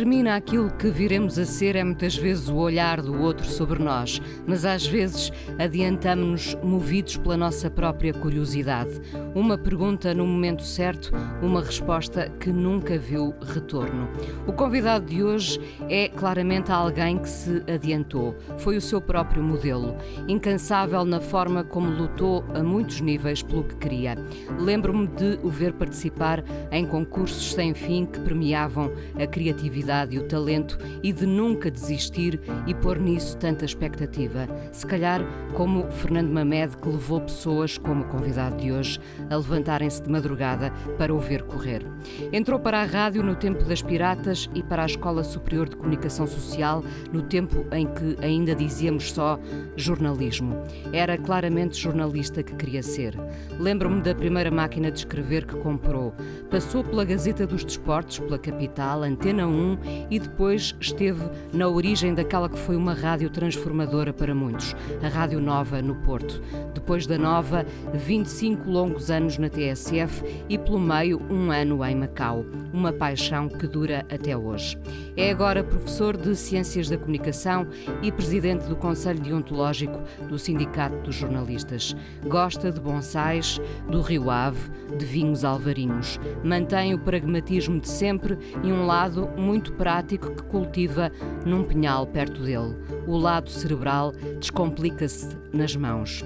[0.00, 4.18] Determina aquilo que viremos a ser é muitas vezes o olhar do outro sobre nós,
[4.46, 8.98] mas às vezes adiantamos-nos movidos pela nossa própria curiosidade.
[9.34, 14.08] Uma pergunta no momento certo, uma resposta que nunca viu retorno.
[14.46, 18.34] O convidado de hoje é claramente alguém que se adiantou.
[18.56, 19.94] Foi o seu próprio modelo,
[20.26, 24.14] incansável na forma como lutou a muitos níveis pelo que queria.
[24.58, 26.42] Lembro-me de o ver participar
[26.72, 28.90] em concursos sem fim que premiavam
[29.22, 34.46] a criatividade e o talento e de nunca desistir e pôr nisso tanta expectativa.
[34.70, 35.20] Se calhar,
[35.54, 40.72] como Fernando Mamed, que levou pessoas, como o convidado de hoje, a levantarem-se de madrugada
[40.96, 41.84] para o ver correr.
[42.32, 46.26] Entrou para a rádio no tempo das piratas e para a Escola Superior de Comunicação
[46.26, 49.38] Social no tempo em que ainda dizíamos só
[49.76, 50.56] jornalismo.
[50.92, 53.14] Era claramente jornalista que queria ser.
[53.58, 56.14] Lembro-me da primeira máquina de escrever que comprou.
[56.50, 59.78] Passou pela Gazeta dos Desportos, pela Capital, Antena 1
[60.10, 65.40] e depois esteve na origem daquela que foi uma rádio transformadora para muitos, a Rádio
[65.40, 66.42] Nova no Porto.
[66.74, 72.44] Depois da Nova, 25 longos anos na TSF e pelo meio um ano em Macau,
[72.72, 74.78] uma paixão que dura até hoje.
[75.16, 77.66] É agora professor de Ciências da Comunicação
[78.02, 81.94] e presidente do Conselho Deontológico do Sindicato dos Jornalistas.
[82.26, 83.60] Gosta de bonsais,
[83.90, 86.18] do Rio Ave, de vinhos alvarinhos.
[86.44, 89.30] Mantém o pragmatismo de sempre e um lado lado
[89.70, 91.10] prático que cultiva
[91.44, 92.76] num pinhal perto dele.
[93.06, 96.22] O lado cerebral descomplica-se nas mãos.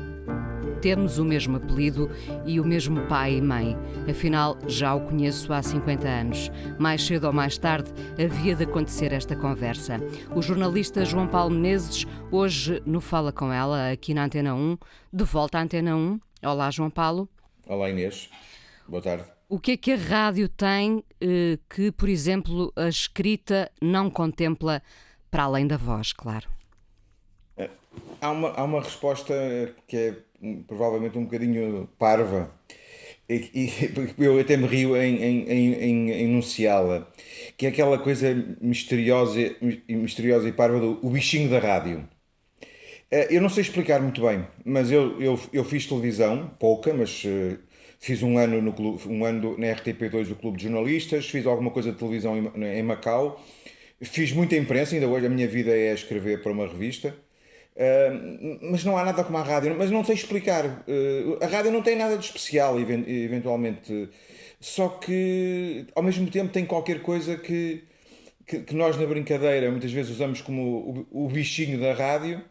[0.81, 2.10] Temos o mesmo apelido
[2.44, 3.75] e o mesmo pai e mãe.
[4.09, 6.50] Afinal, já o conheço há 50 anos.
[6.78, 7.91] Mais cedo ou mais tarde
[8.22, 9.99] havia de acontecer esta conversa.
[10.34, 14.77] O jornalista João Paulo Menezes, hoje no Fala Com Ela, aqui na Antena 1,
[15.10, 16.21] de volta à Antena 1.
[16.43, 17.27] Olá, João Paulo.
[17.66, 18.28] Olá, Inês.
[18.87, 19.34] Boa tarde.
[19.54, 24.82] O que é que a rádio tem eh, que, por exemplo, a escrita não contempla
[25.31, 26.48] para além da voz, claro?
[27.56, 27.70] Eh,
[28.20, 29.32] há uma, há uma resposta
[29.87, 30.16] que é
[30.66, 32.50] provavelmente um bocadinho parva
[33.28, 33.70] e, e
[34.19, 37.06] eu até me rio em, em, em, em enunciá-la,
[37.56, 39.38] que é aquela coisa misteriosa,
[39.88, 42.09] misteriosa e parva do o bichinho da rádio.
[43.09, 47.25] Eh, eu não sei explicar muito bem, mas eu, eu, eu fiz televisão, pouca, mas
[48.04, 51.91] Fiz um ano, no um ano na RTP2 do Clube de Jornalistas, fiz alguma coisa
[51.91, 53.42] de televisão em, Macau,
[54.03, 57.16] fiz muita imprensa, ainda hoje a minha vida é escrever para uma revista.
[57.75, 60.84] Uh, mas não há nada como a rádio, mas não sei explicar.
[60.87, 64.10] Uh, a rádio não tem nada de especial, eventualmente,
[64.60, 67.84] só que ao mesmo tempo tem qualquer coisa que,
[68.47, 72.44] que, que nós na brincadeira muitas vezes usamos como o, o bichinho da rádio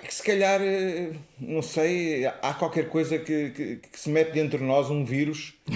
[0.00, 4.58] que se calhar, eh, não sei, há qualquer coisa que, que, que se mete dentro
[4.58, 5.74] de nós, um vírus, um,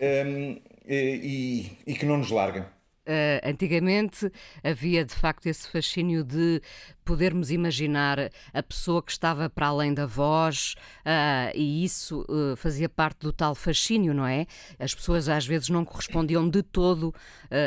[0.00, 2.68] ehm, e, e, que não nos larga.
[3.06, 4.30] Uh, antigamente
[4.62, 6.60] havia de facto esse fascínio de
[7.04, 12.88] podermos imaginar a pessoa que estava para além da voz, uh, e isso uh, fazia
[12.88, 14.46] parte do tal fascínio, não é?
[14.78, 17.12] As pessoas às vezes não correspondiam de todo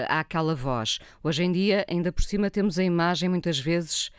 [0.07, 0.99] àquela voz.
[1.21, 4.11] Hoje em dia, ainda por cima, temos a imagem muitas vezes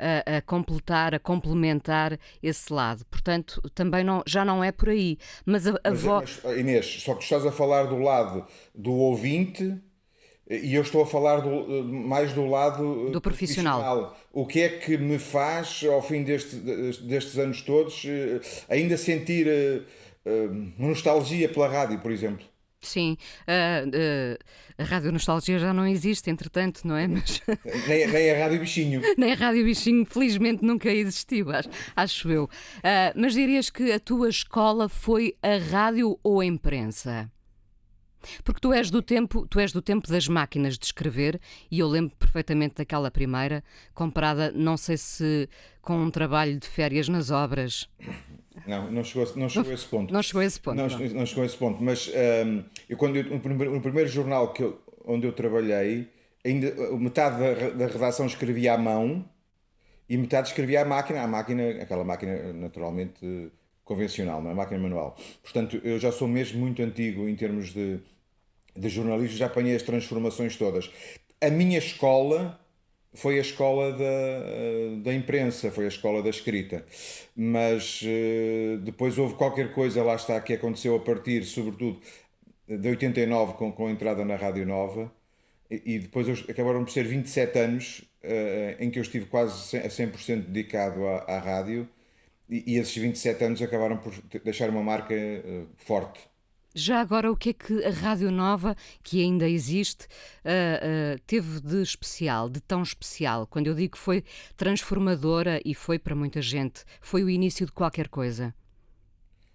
[0.00, 3.04] a, a, completar, a complementar esse lado.
[3.10, 5.18] Portanto, também não, já não é por aí.
[5.44, 6.40] Mas a, a voz.
[6.58, 9.76] Inês, só que estás a falar do lado do ouvinte.
[10.48, 13.80] E eu estou a falar do, mais do lado do profissional.
[13.80, 14.16] profissional.
[14.32, 19.46] O que é que me faz, ao fim deste, destes anos todos, eh, ainda sentir
[20.76, 22.44] nostalgia pela rádio, por exemplo?
[22.82, 24.38] Sim, uh, uh,
[24.78, 27.06] a Rádio Nostalgia já não existe, entretanto, não é?
[27.06, 27.42] Mas...
[27.86, 29.02] nem, nem a Rádio Bichinho.
[29.18, 32.44] nem a Rádio Bichinho, felizmente, nunca existiu, acho, acho eu.
[32.44, 37.30] Uh, mas dirias que a tua escola foi a rádio ou a imprensa?
[38.44, 41.40] Porque tu és do tempo, tu és do tempo das máquinas de escrever
[41.70, 43.62] e eu lembro perfeitamente daquela primeira,
[43.94, 45.48] comparada, não sei se
[45.82, 47.88] com um trabalho de férias nas obras.
[48.66, 50.12] Não, não chegou, não chegou a esse ponto.
[50.12, 50.76] Não chegou a esse ponto.
[50.76, 50.98] Não, não.
[50.98, 51.82] não chegou a esse ponto.
[51.82, 56.08] Mas um, eu, quando eu, no, primeiro, no primeiro jornal que eu, onde eu trabalhei,
[56.44, 59.24] ainda metade da, da redação escrevia à mão
[60.08, 63.50] e metade escrevia à máquina, a máquina, aquela máquina naturalmente
[63.84, 64.54] convencional, não é?
[64.54, 65.16] máquina manual.
[65.42, 67.98] Portanto, eu já sou mesmo muito antigo em termos de,
[68.76, 70.90] de jornalismo, já apanhei as transformações todas.
[71.40, 72.60] A minha escola
[73.12, 76.84] foi a escola da, da imprensa, foi a escola da escrita.
[77.36, 82.00] Mas uh, depois houve qualquer coisa, lá está, que aconteceu a partir, sobretudo,
[82.68, 85.12] de 89, com, com a entrada na Rádio Nova,
[85.70, 89.88] e, e depois acabaram por ser 27 anos uh, em que eu estive quase a
[89.88, 91.88] 100% dedicado à, à rádio,
[92.48, 94.12] e, e, esses 27 anos acabaram por
[94.44, 96.29] deixar uma marca uh, forte.
[96.74, 100.04] Já agora, o que é que a Rádio Nova, que ainda existe,
[100.44, 103.44] uh, uh, teve de especial, de tão especial?
[103.48, 104.22] Quando eu digo que foi
[104.56, 108.54] transformadora e foi para muita gente, foi o início de qualquer coisa?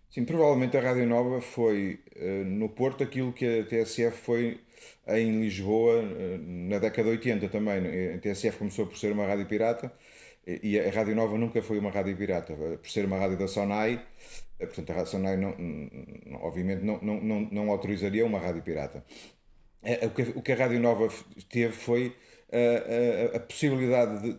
[0.10, 4.60] Sim, provavelmente a Rádio Nova foi uh, no Porto aquilo que a TSF foi
[5.08, 6.02] em Lisboa
[6.42, 8.14] na década de 80 também.
[8.14, 9.92] A TSF começou por ser uma rádio pirata
[10.46, 14.04] e a Rádio Nova nunca foi uma rádio pirata, por ser uma rádio da Sonai
[14.60, 19.04] portanto, a Sonai, não, não, obviamente, não, não, não, não autorizaria uma rádio pirata.
[19.84, 21.08] Eh, o que, o que a Rádio Nova
[21.50, 22.16] teve foi
[22.52, 24.38] a, eh, a, a possibilidade de,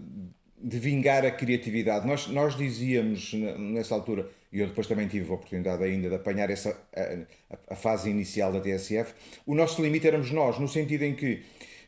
[0.59, 2.07] de, vingar a criatividade.
[2.07, 6.51] Nós, nós dizíamos nessa altura, e eu depois também tive a oportunidade ainda de apanhar
[6.51, 9.15] essa, a, a fase inicial da TSF,
[9.47, 11.43] o nosso limite éramos nós, no sentido em que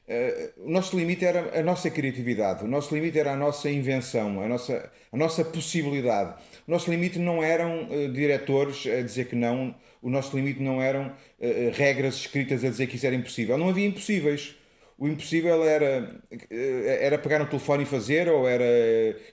[0.08, 4.40] Uh, o nosso limite era a nossa criatividade, o nosso limite era a nossa invenção,
[4.40, 6.34] a nossa, a nossa possibilidade.
[6.68, 10.82] O nosso limite não eram uh, diretores a dizer que não, o nosso limite não
[10.82, 13.56] eram uh, regras escritas a dizer que isso era impossível.
[13.56, 14.54] Não havia impossíveis.
[14.98, 16.20] O impossível era,
[16.50, 18.64] era pegar no telefone e fazer, ou era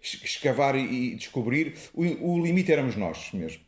[0.02, 1.74] escavar e, descobrir.
[1.94, 2.04] O,
[2.36, 3.66] o limite éramos nós mesmo.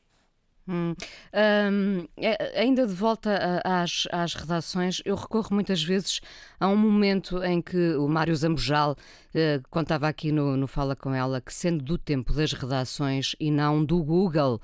[0.68, 0.94] Hum.
[1.34, 2.08] Um,
[2.56, 6.20] ainda de volta às, às redações, eu recorro muitas vezes
[6.60, 8.96] a um momento em que o Mário Zambojal
[9.38, 13.52] uh, contava aqui no, no Fala Com Ela que, sendo do tempo das redações e
[13.52, 14.60] não do Google,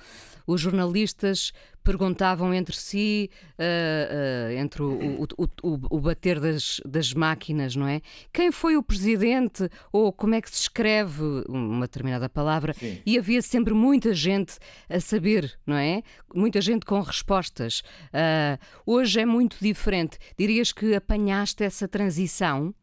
[0.46, 1.54] os jornalistas
[1.84, 3.30] perguntavam entre si,
[3.60, 8.02] uh, uh, entre o, o, o, o, bater das, das máquinas, não é?
[8.32, 12.74] Quem foi o presidente ou como é que se escreve uma determinada palavra?
[12.74, 13.00] Sim.
[13.06, 14.58] E havia sempre muita gente
[14.90, 16.02] a saber, não é?
[16.34, 17.82] Muita gente com respostas.
[18.14, 20.18] Uh, hoje é muito diferente.
[20.38, 22.74] Dirias que apanhaste essa transição?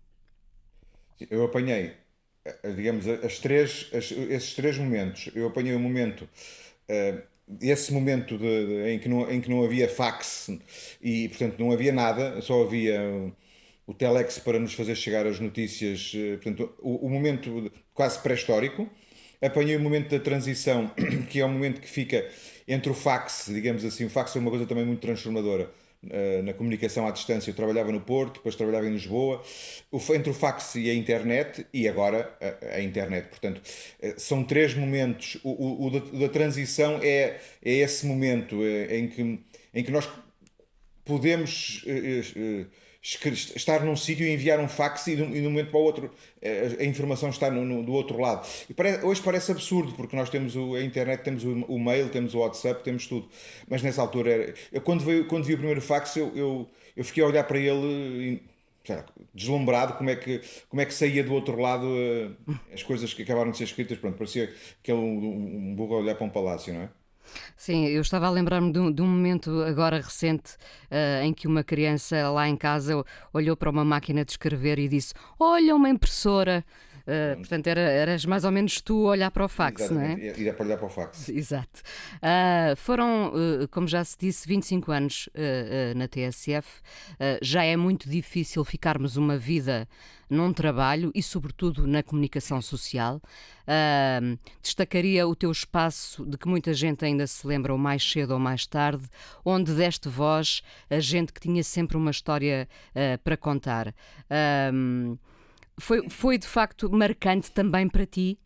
[1.30, 1.92] Eu apanhei,
[2.76, 5.30] digamos, as três, as, esses três momentos.
[5.34, 6.28] Eu apanhei o momento
[7.60, 10.50] esse momento de, de, em, que não, em que não havia fax
[11.02, 13.00] e, portanto, não havia nada, só havia
[13.86, 18.88] o telex para nos fazer chegar as notícias, eh, portanto, o, o momento quase pré-histórico.
[19.42, 20.90] Apanhei o momento da transição,
[21.30, 22.28] que é o momento que fica
[22.68, 25.79] entre o fax, digamos assim, o fax é uma coisa também muito transformadora eh,
[26.42, 27.50] na comunicação à distância.
[27.50, 29.42] Eu trabalhava no Porto, depois trabalhava em Lisboa,
[30.14, 33.28] entre o fax e a internet, e agora a, a internet.
[33.28, 33.60] Portanto,
[34.00, 35.38] eh, são três momentos.
[35.44, 39.40] O, o, o da, da, transição é, é esse momento eh, em que,
[39.74, 40.08] em que nós
[41.04, 41.84] podemos
[43.02, 46.10] estar num sítio e enviar um fax e de um, momento para o outro
[46.42, 48.46] eh, a informação está no, no, do outro lado.
[48.68, 52.10] E parece, hoje parece absurdo, porque nós temos o, a internet, temos o, o, mail,
[52.10, 53.26] temos o WhatsApp, temos tudo.
[53.68, 57.04] Mas nessa altura, era, eu, quando, veio, quando vi o primeiro fax, eu, eu, eu
[57.04, 58.42] fiquei a olhar para ele
[59.32, 63.22] deslumbrado como é, que, como é que saía do outro lado uh, as coisas que
[63.22, 63.98] acabaram de ser escritas.
[63.98, 66.88] Pronto, parecia que um, um burro a olhar para um palácio, não é?
[67.56, 70.54] Sim, eu estava a lembrar-me de, um, de, um momento agora recente
[70.90, 74.88] uh, em que uma criança lá em casa olhou para uma máquina de escrever e
[74.88, 76.64] disse: Olha, uma impressora.
[77.00, 80.20] Uh, portanto, era, eras mais ou menos tu a olhar para o fax, Exatamente.
[80.20, 80.40] não é?
[80.40, 81.28] Ir para olhar para o fax.
[81.30, 81.80] Exato.
[82.16, 85.28] Uh, foram, uh, como já se disse, 25 anos
[85.96, 86.80] na TSF.
[87.42, 89.88] já é muito difícil ficarmos uma vida
[90.30, 93.20] num trabalho e, sobretudo, na comunicação social.
[94.62, 98.38] destacaria o teu espaço, de que muita gente ainda se lembra, ou mais cedo ou
[98.38, 99.04] mais tarde,
[99.44, 102.68] onde deste voz a gente que tinha sempre uma história
[103.24, 103.94] para contar.
[105.78, 108.38] Foi, foi de facto marcante também para ti?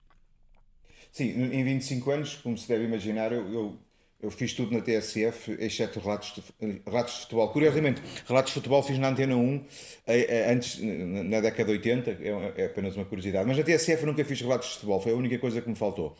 [1.10, 3.78] Sim, em 25 anos, como se deve imaginar, eu, eu,
[4.24, 7.48] eu fiz tudo na TSF, exceto relatos de, relatos de futebol.
[7.50, 9.64] Curiosamente, relatos de futebol fiz na Antena 1,
[10.06, 13.46] eh, eh, antes, na década de 80, é, é apenas uma curiosidade.
[13.46, 16.16] Mas na TSF nunca fiz relatos de futebol, foi a única coisa que me faltou.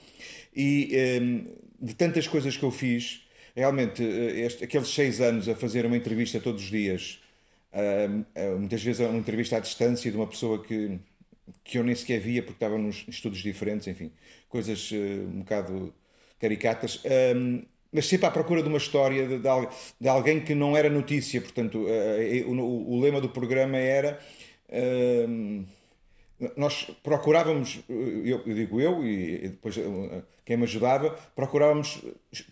[0.54, 1.46] E ehm,
[1.80, 3.23] de tantas coisas que eu fiz,
[3.56, 7.20] realmente, eh, este, aqueles seis anos a fazer uma entrevista todos os dias,
[7.76, 10.96] Uh, muitas vezes é uma entrevista à distância de uma pessoa que,
[11.64, 14.12] que eu nem sequer via porque estava nos estudos diferentes, enfim,
[14.49, 15.92] coisas um bocado
[16.38, 17.02] caricatas,
[17.94, 19.68] mas sempre à procura de uma história de, de,
[20.00, 21.40] de alguém que não era notícia.
[21.40, 24.18] Portanto, uh, o, o, lema do programa era.
[26.56, 29.76] nós procurávamos, eu, eu, digo eu e depois
[30.44, 32.02] quem me ajudava, procurávamos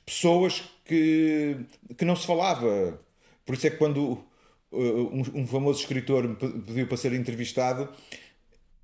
[0.06, 1.56] pessoas que,
[1.98, 3.00] que não se falava.
[3.44, 4.22] Por isso é que quando
[4.70, 7.88] um, um famoso escritor me pediu para ser entrevistado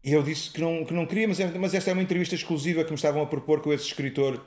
[0.04, 2.90] eu disse que não, que não queria, mas, mas esta é uma entrevista exclusiva que
[2.90, 4.44] me estavam a propor com esse escritor.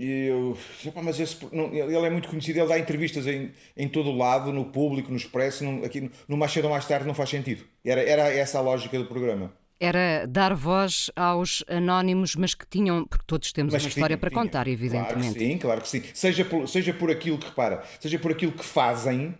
[0.00, 0.56] E eu,
[1.04, 4.50] mas esse, não, ele é muito conhecido, ele dá entrevistas em, em todo o lado,
[4.50, 7.66] no público, no expresso, no, aqui no mais cedo ou mais tarde não faz sentido.
[7.84, 9.52] Era, era essa a lógica do programa.
[9.78, 14.18] Era dar voz aos anónimos, mas que tinham, porque todos temos mas uma história tinha,
[14.18, 14.42] para tinha.
[14.42, 15.18] contar, evidentemente.
[15.18, 16.02] Claro que sim, claro que sim.
[16.14, 19.34] Seja por, seja por aquilo que repara, seja por aquilo que fazem,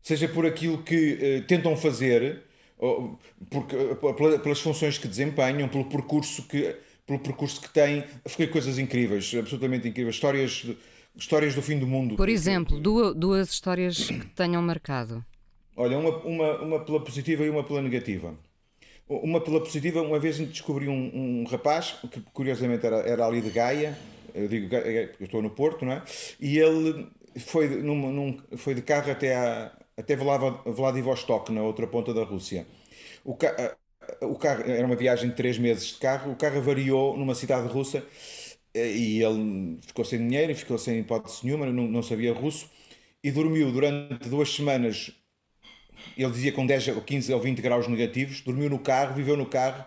[0.00, 2.42] seja por aquilo que uh, tentam fazer,
[2.78, 3.18] ou,
[3.50, 6.74] porque, uh, pelas funções que desempenham, pelo percurso que,
[7.06, 10.66] pelo percurso que têm, foi coisas incríveis, absolutamente incríveis, histórias,
[11.16, 12.16] histórias do fim do mundo.
[12.16, 15.24] Por exemplo, duas, duas histórias que tenham marcado.
[15.76, 18.34] Olha, uma, uma, uma pela positiva e uma pela negativa.
[19.08, 23.50] Uma pela positiva, uma vez descobri um, um rapaz, que curiosamente era, era ali de
[23.50, 23.98] Gaia,
[24.34, 26.02] eu digo, eu estou no Porto, não é?
[26.40, 27.06] E ele
[27.38, 32.66] foi, num, num, foi de carro até, a, até Vladivostok, na outra ponta da Rússia.
[33.24, 33.36] O,
[34.26, 37.68] o carro, era uma viagem de três meses de carro, o carro avariou numa cidade
[37.68, 38.04] russa
[38.74, 42.70] e ele ficou sem dinheiro, ficou sem hipótese nenhuma, não, não sabia russo
[43.22, 45.12] e dormiu durante duas semanas
[46.16, 49.46] ele dizia com 10 ou 15 ou 20 graus negativos, dormiu no carro, viveu no
[49.46, 49.84] carro,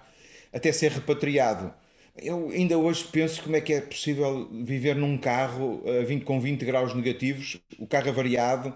[0.51, 1.73] até ser repatriado.
[2.17, 6.39] Eu ainda hoje penso como é que é possível viver num carro a 20, com
[6.39, 8.73] 20 graus negativos, o carro avariado.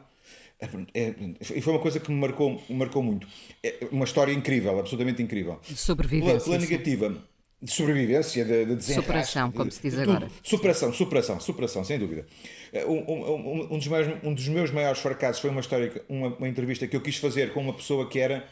[0.94, 1.14] É,
[1.56, 3.26] e foi uma coisa que me marcou, marcou muito.
[3.64, 5.60] É uma história incrível, absolutamente incrível.
[5.66, 6.40] De sobrevivência.
[6.42, 7.16] Pela, negativa,
[7.62, 10.30] de sobrevivência, de, de Superação, como se diz de agora.
[10.44, 12.26] Superação, superação, superação, sem dúvida.
[12.74, 16.28] Eh, um, um, um, dos meus, um dos meus maiores fracassos foi uma história, uma,
[16.28, 18.46] uma entrevista que eu quis fazer com uma pessoa que era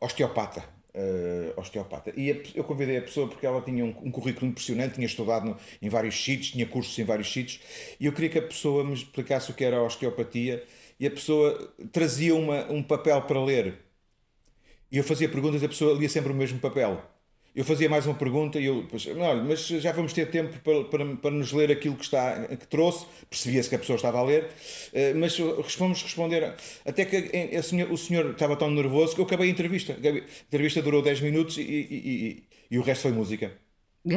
[0.00, 0.64] osteopata.
[0.92, 2.12] Uh, osteopata.
[2.16, 5.46] E a, eu convidei a pessoa porque ela tinha um, um currículo impressionante, tinha estudado
[5.46, 7.60] no, em vários sítios, tinha cursos em vários sítios,
[8.00, 10.64] e eu queria que a pessoa me explicasse o que era a osteopatia,
[11.00, 13.74] e a pessoa trazia uma, um papel para ler.
[14.92, 17.02] E eu fazia perguntas e a pessoa lia sempre o mesmo papel.
[17.56, 20.84] Eu fazia mais uma pergunta e eu, pois, olha, mas já vamos ter tempo para,
[20.84, 24.22] para, para nos ler aquilo que, está, que trouxe, percebia-se que a pessoa estava a
[24.22, 24.48] ler,
[24.92, 25.36] eh, mas
[25.76, 26.54] vamos responder,
[26.84, 29.94] até que senhor, o senhor estava tão nervoso que eu acabei a entrevista.
[29.94, 33.52] A entrevista durou 10 minutos e, e, e, e o resto foi música.
[34.06, 34.12] uh,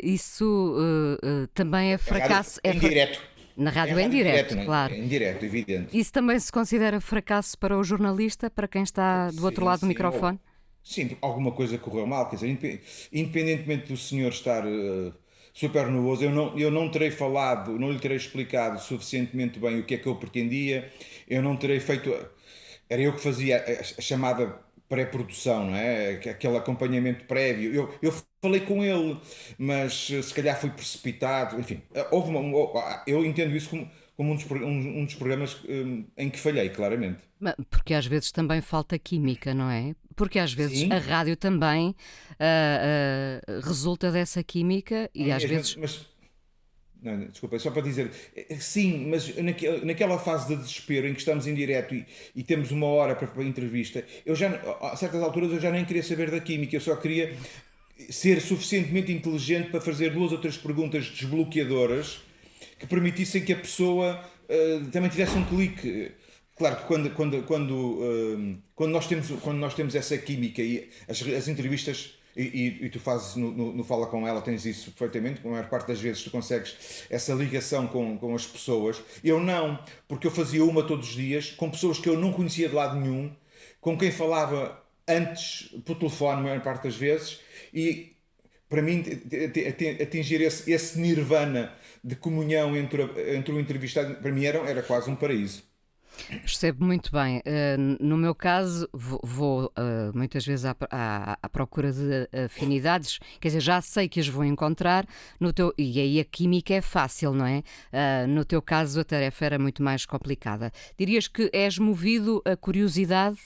[0.02, 2.58] isso uh, uh, também é fracasso.
[2.64, 3.35] É em direto.
[3.56, 4.64] Na rádio é, em direto, direto, é?
[4.66, 4.94] claro.
[4.94, 5.98] Em direto, evidente.
[5.98, 9.80] Isso também se considera fracasso para o jornalista, para quem está do outro sim, lado
[9.80, 10.38] do microfone?
[10.84, 12.82] Sim, alguma coisa correu mal, quer dizer,
[13.12, 15.12] independentemente do senhor estar uh,
[15.54, 19.84] super nervoso, eu não, eu não terei falado, não lhe terei explicado suficientemente bem o
[19.84, 20.92] que é que eu pretendia,
[21.26, 22.14] eu não terei feito.
[22.88, 26.12] Era eu que fazia a, chamada pré-produção, não é?
[26.14, 27.74] Aquele acompanhamento prévio.
[27.74, 29.18] Eu, eu falei com ele,
[29.58, 34.32] mas eh, se calhar foi precipitado, enfim, eh, houve uma, eu entendo isso como como
[34.32, 37.18] um dos, um, um dos programas um, em que falhei, claramente.
[37.68, 39.94] Porque às vezes também falta química, não é?
[40.16, 40.90] Porque às vezes Sim.
[40.90, 45.76] a rádio também uh, uh, resulta dessa química e é, às vezes.
[45.76, 46.06] Mas,
[47.02, 49.34] não, desculpa, só para dizer, eh, sim, mas
[49.84, 53.28] naquela fase de desespero em que estamos em direto e, e temos uma hora para,
[53.28, 54.48] para a entrevista, eu já,
[54.80, 57.36] a certas alturas eu já nem queria saber da química, eu só queria
[58.10, 62.20] ser suficientemente inteligente para fazer duas ou três perguntas desbloqueadoras
[62.78, 66.12] que permitissem que a pessoa uh, também tivesse um clique.
[66.56, 70.90] Claro que quando, quando, quando, uh, quando, nós, temos, quando nós temos essa química e
[71.08, 74.66] as, as entrevistas e, e, e, tu fazes no, no, no, Fala Com Ela, tens
[74.66, 79.02] isso perfeitamente, a maior parte das vezes tu consegues essa ligação com, com as pessoas.
[79.24, 82.68] Eu não, porque eu fazia uma todos os dias com pessoas que eu não conhecia
[82.68, 83.34] de lado nenhum,
[83.80, 87.40] com quem falava antes por telefone, a maior parte das vezes,
[87.72, 88.16] e
[88.68, 89.04] para mim
[90.02, 93.02] atingir esse, esse nirvana de comunhão entre,
[93.34, 95.62] entre o entrevistado, para mim era, era quase um paraíso.
[96.28, 97.38] Percebo muito bem.
[97.38, 103.18] Uh, no meu caso, vou, vou uh, muitas vezes à, à, à, procura de afinidades,
[103.40, 105.06] quer dizer, já sei que as vou encontrar,
[105.38, 107.58] no teu, e aí a química é fácil, não é?
[107.92, 110.72] Uh, no teu caso, a tarefa era muito mais complicada.
[110.98, 113.38] Dirias que és movido a curiosidade?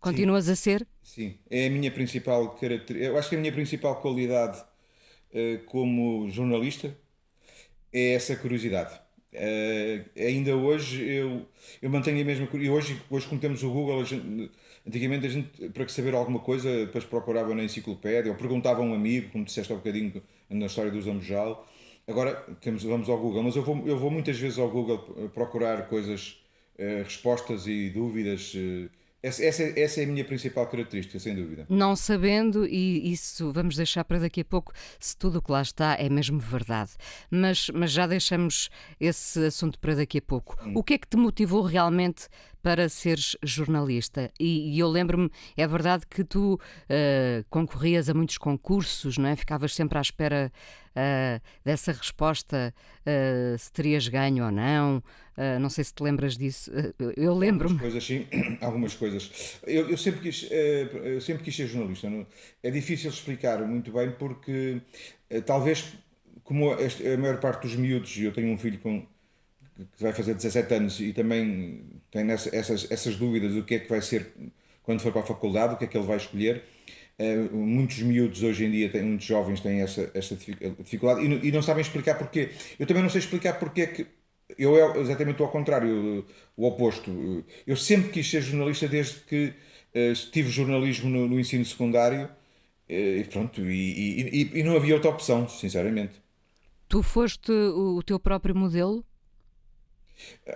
[0.00, 0.52] Continuas Sim.
[0.52, 0.88] a ser?
[1.02, 3.10] Sim, é a minha principal característica.
[3.10, 4.62] Eu acho que a minha principal qualidade
[5.66, 6.94] como jornalista
[7.92, 9.00] é essa curiosidade.
[9.32, 11.46] Uh, ainda hoje eu,
[11.80, 12.92] eu mantenho a mesma curiosidade.
[12.92, 14.50] Hoje, hoje, como temos o Google, a gente,
[14.86, 18.94] antigamente a gente, para saber alguma coisa, depois procurava na enciclopédia ou perguntava a um
[18.94, 21.66] amigo, como disseste há um bocadinho na história do Zambujal.
[22.06, 24.98] Agora temos, vamos ao Google, mas eu vou, eu vou muitas vezes ao Google
[25.32, 26.42] procurar coisas,
[26.78, 28.52] uh, respostas e dúvidas.
[28.54, 28.90] Uh,
[29.22, 31.64] essa, essa, essa, é a minha principal característica, sem dúvida.
[31.68, 35.62] Não sabendo, e isso vamos deixar para daqui a pouco, se tudo o que lá
[35.62, 36.90] está é mesmo verdade.
[37.30, 40.56] Mas, mas já deixamos esse assunto para daqui a pouco.
[40.64, 40.72] Hum.
[40.74, 42.28] O que é que te motivou realmente
[42.62, 44.30] para seres jornalista.
[44.38, 49.36] E, e eu lembro-me, é verdade que tu uh, concorrias a muitos concursos, não é?
[49.36, 50.52] Ficavas sempre à espera
[50.90, 55.02] uh, dessa resposta, uh, se terias ganho ou não.
[55.60, 56.70] não sei se te lembras disso.
[57.16, 57.74] eu lembro-me.
[57.74, 58.26] Algumas coisas, sim.
[58.60, 59.58] Algumas coisas.
[59.66, 62.08] Eu, eu sempre, quis, eu sempre quis ser jornalista.
[62.08, 62.26] Não?
[62.62, 64.80] É difícil explicar muito bem porque
[65.46, 65.94] talvez
[66.44, 69.06] como a maior parte dos miúdos, e eu tenho um filho com,
[69.76, 73.88] que vai fazer 17 anos e também tem essas, essas dúvidas do que é que
[73.88, 74.32] vai ser
[74.82, 76.62] quando for para a faculdade, o que é que ele vai escolher.
[77.18, 80.36] Uh, muitos miúdos hoje em dia, têm, muitos jovens têm essa, essa
[80.78, 82.50] dificuldade e, e, não sabem explicar porquê.
[82.78, 84.06] Eu também não sei explicar porquê que.
[84.58, 86.26] Eu é exatamente ao contrário,
[86.56, 87.44] o oposto.
[87.66, 89.46] Eu sempre quis ser jornalista desde que
[89.94, 94.94] uh, tive jornalismo no, no ensino secundário uh, e pronto, e, e, e não havia
[94.94, 96.20] outra opção, sinceramente.
[96.88, 99.04] Tu foste o teu próprio modelo?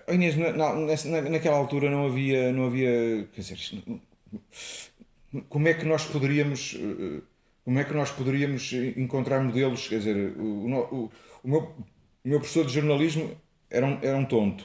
[0.09, 3.83] Inês, na, na, naquela altura não havia, não havia, quer dizer,
[5.49, 6.77] como é que nós poderíamos,
[7.65, 11.13] como é que nós poderíamos encontrar modelos, quer dizer, o, o,
[11.45, 11.61] o meu,
[12.25, 13.31] o meu professor de jornalismo
[13.71, 14.65] era um, era um tonto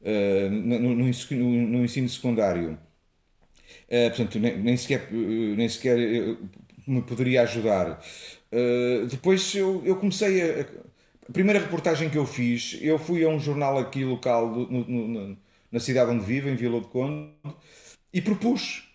[0.00, 2.78] uh, no, no, no, ensino secundário,
[3.88, 5.98] uh, portanto nem, nem, sequer, nem sequer
[6.86, 8.02] me poderia ajudar.
[8.52, 10.66] Uh, depois eu, eu comecei a,
[11.28, 15.08] a primeira reportagem que eu fiz, eu fui a um jornal aqui local do, no,
[15.08, 15.38] no,
[15.72, 17.30] na cidade onde vivo, em Vila do Conde,
[18.12, 18.88] e propus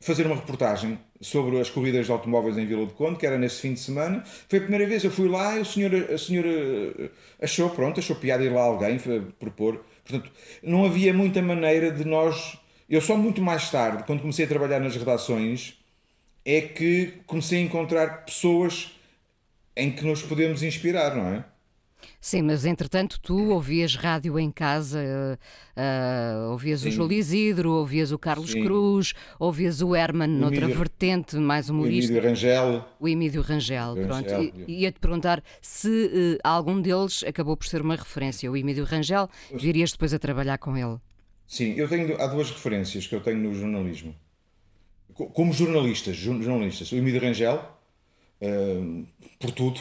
[0.00, 3.60] fazer uma reportagem sobre as corridas de automóveis em Vila do Conde, que era nesse
[3.60, 4.22] fim de semana.
[4.48, 6.48] Foi a primeira vez, eu fui lá e o senhor, a senhora
[7.40, 8.98] achou, pronto, achou piada ir lá alguém
[9.38, 9.84] propor.
[10.04, 10.30] Portanto,
[10.62, 12.56] não havia muita maneira de nós.
[12.88, 15.78] Eu só muito mais tarde, quando comecei a trabalhar nas redações,
[16.44, 18.92] é que comecei a encontrar pessoas
[19.76, 21.44] em que nos podemos inspirar, não é?
[22.20, 24.98] Sim, mas entretanto tu ouvias rádio em casa,
[25.76, 26.88] uh, ouvias Sim.
[26.88, 28.62] o João Isidro, ouvias o Carlos Sim.
[28.62, 32.12] Cruz, ouvias o Herman o noutra Emílio, vertente, mais humorista.
[32.12, 32.84] O Emílio Rangel.
[33.00, 34.54] O Emílio Rangel, Rangel pronto.
[34.68, 38.50] E, ia-te perguntar se uh, algum deles acabou por ser uma referência.
[38.50, 40.98] O Emílio Rangel, virias depois a trabalhar com ele?
[41.46, 44.14] Sim, eu tenho, há duas referências que eu tenho no jornalismo.
[45.14, 46.92] Como jornalistas, jornalistas.
[46.92, 47.56] O Emílio Rangel,
[48.40, 49.06] uh,
[49.38, 49.80] por tudo,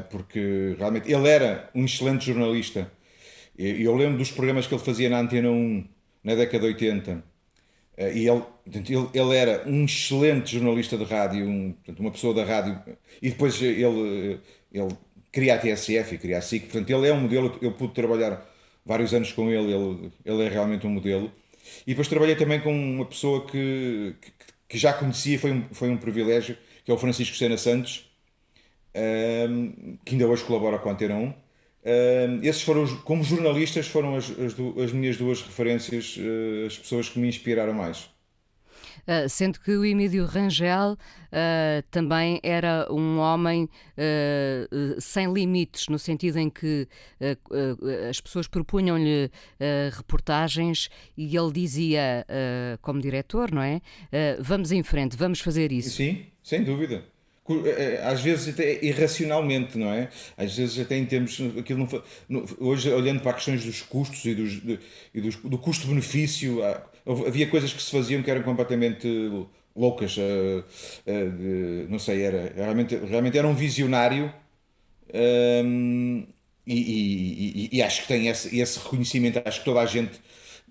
[0.00, 2.90] porque realmente ele era um excelente jornalista.
[3.56, 5.84] E eu lembro dos programas que ele fazia na Antena 1
[6.24, 7.24] na década de 80.
[7.96, 8.42] É, e ele,
[9.14, 12.80] ele era um excelente jornalista de rádio, um, portanto, uma pessoa da rádio.
[13.22, 14.40] E depois ele,
[14.72, 14.96] ele
[15.30, 16.64] cria a TSF e cria a SIC.
[16.64, 17.56] Portanto, ele é um modelo.
[17.60, 18.44] Eu pude trabalhar
[18.84, 21.30] vários anos com ele, ele, ele é realmente um modelo.
[21.86, 24.32] E depois trabalhei também com uma pessoa que, que,
[24.68, 28.10] que já conhecia, foi um, foi um privilégio, que é o Francisco Sena Santos,
[28.94, 31.24] um, que ainda hoje colabora com a Antena 1.
[31.26, 31.34] Um,
[32.42, 37.18] esses foram, como jornalistas, foram as, as, as minhas duas referências, uh, as pessoas que
[37.18, 38.08] me inspiraram mais.
[39.06, 45.98] Uh, sendo que o Emílio Rangel uh, também era um homem uh, sem limites, no
[45.98, 46.88] sentido em que
[48.08, 49.30] as pessoas propunham-lhe
[49.92, 52.26] reportagens e ele dizia,
[52.82, 53.80] como diretor, não é?
[54.40, 55.90] vamos em frente, vamos fazer isso.
[55.90, 57.04] Sim, sem dúvida.
[57.46, 60.08] Eh, às vezes até irracionalmente, não é?
[60.36, 61.86] Às vezes até em termos, aquilo
[62.28, 64.78] não, hoje olhando para questões dos custos e, dos, de,
[65.14, 66.60] e dos, do custo-benefício,
[67.26, 69.06] havia coisas que se faziam que eram completamente
[69.76, 74.32] loucas, uh, uh, de, não sei, era, realmente, realmente era um visionário
[75.12, 76.26] um,
[76.66, 80.18] e, e, e, e, acho que tem esse, esse reconhecimento, acho que toda a gente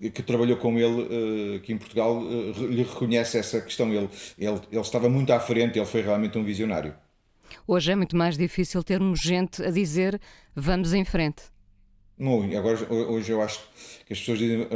[0.00, 3.92] que trabalhou com ele aqui em Portugal lhe reconhece essa questão.
[3.92, 6.94] Ele, ele, ele estava muito à frente, ele foi realmente um visionário.
[7.66, 10.20] Hoje é muito mais difícil termos gente a dizer
[10.54, 11.42] vamos em frente.
[12.16, 13.58] Não, agora, hoje eu acho
[14.06, 14.68] que as pessoas dizem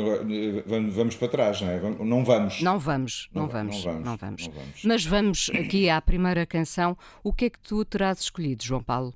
[0.66, 1.80] vamos, vamos para trás, não é?
[1.80, 2.60] Não vamos.
[2.60, 4.84] Não vamos, não, não, vamos, não, vamos, não vamos, não vamos.
[4.84, 6.96] Mas vamos aqui à primeira canção.
[7.22, 9.14] O que é que tu terás escolhido, João Paulo?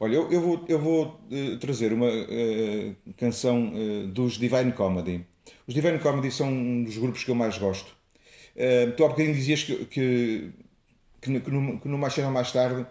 [0.00, 5.24] Olha, eu, eu vou, eu vou uh, trazer uma uh, canção uh, dos Divine Comedy.
[5.66, 7.94] Os Divine Comedy são um dos grupos que eu mais gosto.
[8.56, 10.52] Uh, tu há bocadinho dizias que, que,
[11.20, 12.86] que, que, no, que no mais cedo mais tarde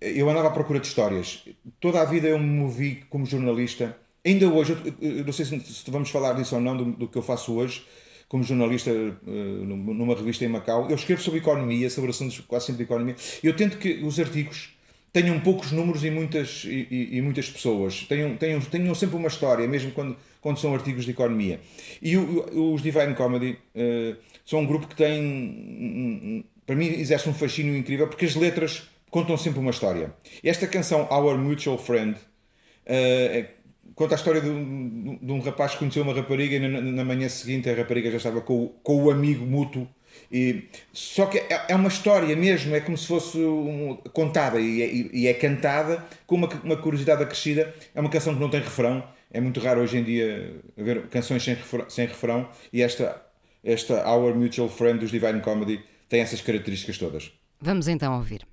[0.00, 1.44] eu andava à procura de histórias.
[1.80, 3.96] Toda a vida eu me movi como jornalista.
[4.24, 7.08] Ainda hoje, eu, eu não sei se, se, vamos falar disso ou não, do, do,
[7.08, 7.84] que eu faço hoje,
[8.28, 8.90] como jornalista
[9.22, 10.88] numa revista em Macau.
[10.90, 13.16] Eu escrevo sobre economia, sobre assuntos quase sempre de economia.
[13.42, 14.73] Eu tento que os artigos
[15.14, 19.66] tenham poucos números e muitas, e, e, muitas pessoas, tenham, tenham, tenham sempre uma história,
[19.68, 21.60] mesmo quando, quando são artigos de economia.
[22.02, 27.32] E o, os Divine Comedy uh, são um grupo que tem, para mim, exerce um
[27.32, 30.12] fascínio incrível porque as letras contam sempre uma história.
[30.42, 33.48] Esta canção, Our Mutual Friend, uh,
[33.94, 37.04] conta a história de um, de um rapaz que conheceu uma rapariga e na, na,
[37.04, 39.86] manhã seguinte a rapariga já estava com, com o amigo mútuo.
[40.30, 44.82] E, só que é, é, uma história mesmo, é como se fosse um, contada e
[44.82, 47.74] é, e é, cantada com uma, uma curiosidade acrescida.
[47.94, 51.42] É uma canção que não tem refrão, é muito raro hoje em dia ver canções
[51.42, 53.20] sem refrão, sem refrão e esta,
[53.62, 57.32] esta Our Mutual Friend dos Divine Comedy tem essas características todas.
[57.60, 58.46] Vamos então ouvir.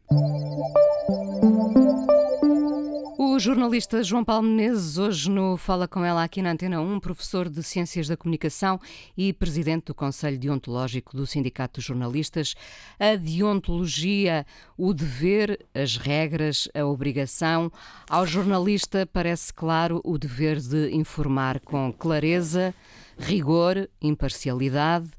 [3.41, 7.63] Jornalista João Paulo Menezes, hoje no Fala Com Ela aqui na Antena 1, professor de
[7.63, 8.80] Ciências da Comunicação
[9.17, 12.54] e presidente do Conselho Deontológico do Sindicato dos Jornalistas.
[12.99, 14.45] A deontologia,
[14.77, 17.71] o dever, as regras, a obrigação.
[18.08, 22.75] Ao jornalista parece claro o dever de informar com clareza,
[23.17, 25.10] rigor, imparcialidade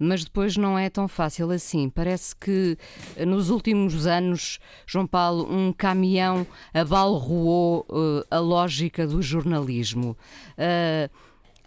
[0.00, 1.90] mas depois não é tão fácil assim.
[1.90, 2.78] Parece que
[3.16, 10.16] eh, nos últimos anos, João Paulo, um caminhão abalroou uh, a lógica do jornalismo.
[10.52, 11.10] Uh,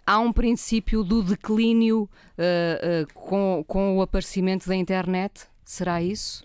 [0.04, 5.46] há um princípio do declínio uh, com, com o aparecimento da internet?
[5.64, 6.42] Será isso?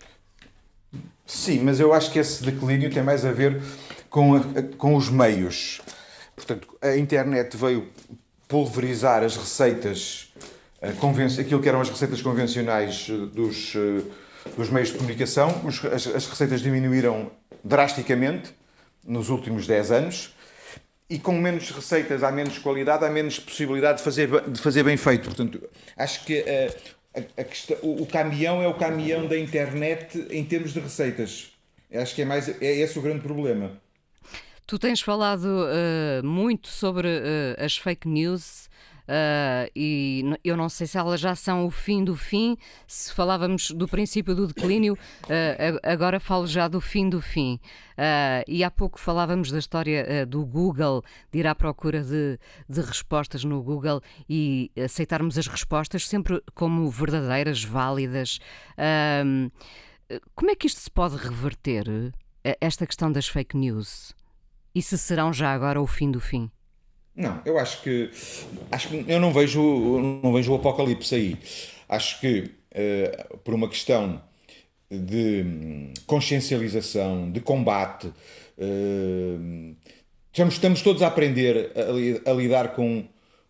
[1.26, 3.60] Sim, mas eu acho que esse declínio tem mais a ver
[4.08, 4.40] com, a,
[4.78, 5.80] com os meios.
[6.36, 7.88] Portanto, a internet veio
[8.46, 10.32] pulverizar as receitas
[10.82, 14.02] aquilo que eram as receitas convencionais eh, dos, eh,
[14.56, 15.62] dos meios de comunicação.
[15.92, 17.30] As, as receitas diminuíram
[17.62, 18.54] drasticamente
[19.06, 20.34] nos últimos 10 anos
[21.08, 24.96] e com menos receitas há menos qualidade, há menos possibilidade de fazer, de fazer bem
[24.96, 25.24] feito.
[25.24, 26.74] Portanto, acho que eh,
[27.14, 31.52] a, a questão, o, o caminhão é o caminhão da internet em termos de receitas.
[31.92, 33.72] Acho que é, mais, é esse o grande problema.
[34.64, 38.69] Tu tens falado uh, muito sobre uh, as fake news
[39.10, 43.72] Uh, e eu não sei se elas já são o fim do fim, se falávamos
[43.72, 47.58] do princípio do declínio, uh, agora falo já do fim do fim.
[47.94, 52.80] Uh, e há pouco falávamos da história do Google, de ir à procura de, de
[52.80, 58.38] respostas no Google e aceitarmos as respostas sempre como verdadeiras, válidas.
[60.36, 62.12] como é que isto se pode reverter,
[62.60, 64.14] esta questão das fake news?
[64.72, 66.50] E se serão já agora o fim do fim?
[67.20, 68.10] Não, eu acho que
[68.72, 69.60] acho que eu não vejo
[70.22, 71.36] não vejo o apocalipse aí.
[71.86, 74.22] Acho que uh, por uma questão
[74.90, 79.76] de consciencialização, de combate, uh,
[80.32, 83.04] estamos, estamos todos a aprender a, a, lidar com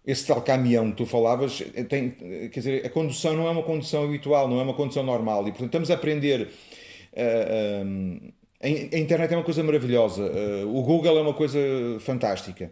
[0.04, 1.62] esse tal caminhão que tu falavas.
[1.88, 5.42] Tem, quer dizer, a condução não é uma condução habitual, não é uma condução normal
[5.46, 6.48] e portanto estamos a aprender.
[7.12, 11.58] Uh, a internet é uma coisa maravilhosa, uh, o Google é uma coisa
[12.00, 12.70] fantástica.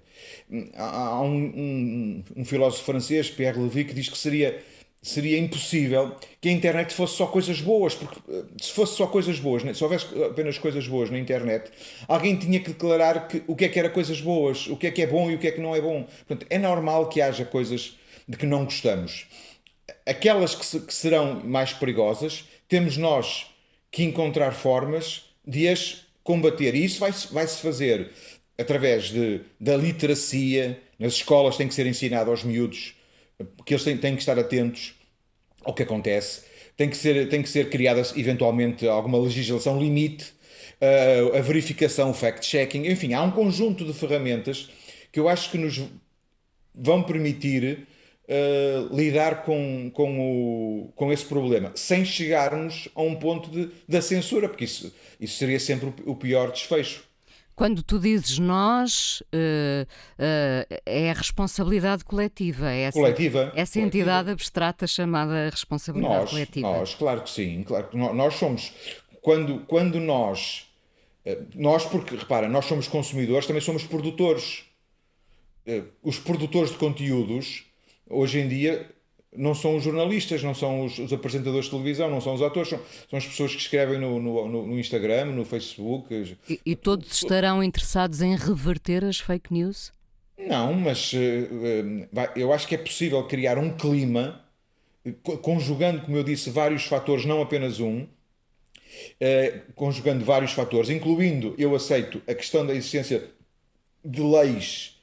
[0.74, 4.62] Há, há um, um, um, filósofo francês, Pierre Levy, que diz que seria,
[5.01, 9.40] seria impossível que a internet fosse só coisas boas, porque uh, se fosse só coisas
[9.40, 9.72] boas, né?
[9.72, 11.70] se houvesse apenas coisas boas na internet,
[12.07, 14.90] alguém tinha que declarar que, o que é que era coisas boas, o que é
[14.90, 16.07] que é bom e o que é que não é bom.
[16.27, 17.96] Portanto, é normal que haja coisas
[18.29, 19.27] de que não gostamos.
[20.05, 23.46] Aquelas que, se, que serão mais perigosas, temos nós
[23.90, 26.74] que encontrar formas de as combater.
[26.74, 28.11] E isso vai-se vai fazer
[28.58, 32.94] através de, da literacia, nas escolas tem que ser ensinado aos miúdos
[33.64, 34.94] que eles têm, têm que estar atentos
[35.64, 36.42] ao que acontece,
[36.76, 40.32] tem que ser, tem que ser criada eventualmente alguma legislação limite,
[40.80, 44.68] uh, a verificação, o fact-checking, enfim, há um conjunto de ferramentas
[45.12, 45.80] que eu acho que nos
[46.74, 47.87] vão permitir
[48.29, 54.03] uh, lidar com, com, o, com esse problema, sem chegarmos a um ponto de, da
[54.03, 57.09] censura, porque isso, isso seria sempre o pior desfecho.
[57.57, 62.71] Quando tu dizes nós, uh, uh, é a responsabilidade coletiva.
[62.71, 63.41] É essa, coletiva.
[63.41, 63.87] Essa coletiva.
[63.87, 66.69] entidade abstrata chamada responsabilidade nós, coletiva.
[66.69, 67.64] Nós, claro que sim.
[67.64, 68.73] Claro que nós somos.
[69.21, 70.69] Quando, quando nós.
[71.57, 74.62] Nós, porque, repara, nós somos consumidores, também somos produtores.
[76.03, 77.67] Os produtores de conteúdos
[78.09, 78.88] hoje em dia
[79.37, 82.71] não são os jornalistas, não são os, os, apresentadores de televisão, não são os atores,
[82.71, 86.37] são, são as pessoas que escrevem no, no, no Instagram, no Facebook.
[86.49, 89.92] E, e, todos estarão interessados em reverter as fake news?
[90.38, 94.44] Não, mas uh, eu acho que é possível criar um clima,
[95.42, 98.07] conjugando, como eu disse, vários fatores, não apenas um,
[99.75, 103.31] conjugando vários fatores, incluindo, eu aceito, a questão da existência
[104.05, 104.97] de leis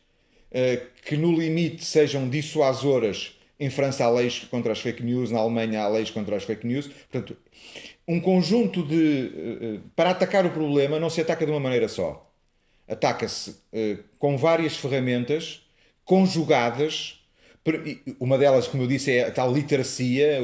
[1.03, 3.33] que no limite sejam dissuasoras.
[3.59, 6.67] Em França há leis contra as fake news, na Alemanha há leis contra as fake
[6.67, 6.87] news.
[6.87, 7.37] Portanto,
[8.07, 9.31] um conjunto de.
[9.77, 12.31] Eh, para atacar o problema não se ataca de uma maneira só.
[12.87, 15.61] Ataca-se eh, com várias ferramentas
[16.03, 17.21] conjugadas.
[18.19, 20.39] Uma delas, como eu disse, é a tal literacia,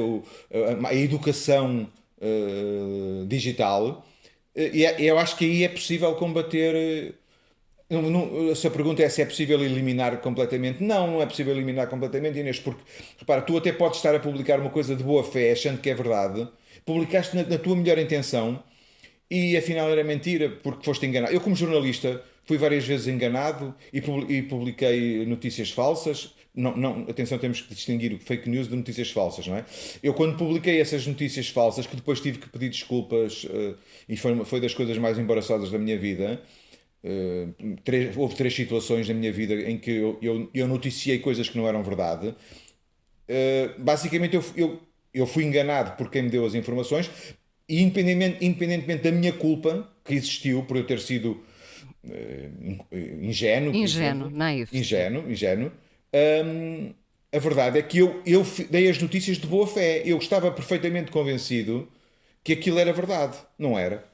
[0.88, 1.88] a educação
[2.20, 4.04] eh, digital.
[4.56, 7.14] E é, eu acho que aí é possível combater
[7.92, 11.54] não, não, se a pergunta é se é possível eliminar completamente, não, não é possível
[11.54, 12.80] eliminar completamente, Inês, porque,
[13.18, 15.94] repara, tu até podes estar a publicar uma coisa de boa fé, achando que é
[15.94, 16.48] verdade,
[16.86, 18.62] publicaste na, na tua melhor intenção
[19.30, 21.32] e afinal era mentira, porque foste enganado.
[21.32, 24.00] Eu, como jornalista, fui várias vezes enganado e
[24.42, 26.34] publiquei notícias falsas.
[26.54, 29.64] Não, não, atenção, temos que distinguir fake news de notícias falsas, não é?
[30.02, 33.74] Eu, quando publiquei essas notícias falsas, que depois tive que pedir desculpas, uh,
[34.06, 36.42] e foi, foi das coisas mais embaraçadas da minha vida,
[37.04, 41.48] Uh, três, houve três situações na minha vida em que eu, eu, eu noticiei coisas
[41.48, 42.28] que não eram verdade.
[42.28, 44.80] Uh, basicamente, eu, eu,
[45.12, 47.10] eu fui enganado por quem me deu as informações,
[47.68, 51.42] e independentemente, independentemente da minha culpa, que existiu por eu ter sido
[52.04, 55.72] uh, ingênuo, ingênuo, naivo, ingênuo, ingênuo.
[56.14, 56.92] Um,
[57.34, 60.02] a verdade é que eu, eu dei as notícias de boa fé.
[60.04, 61.88] Eu estava perfeitamente convencido
[62.44, 63.38] que aquilo era verdade.
[63.58, 64.11] Não era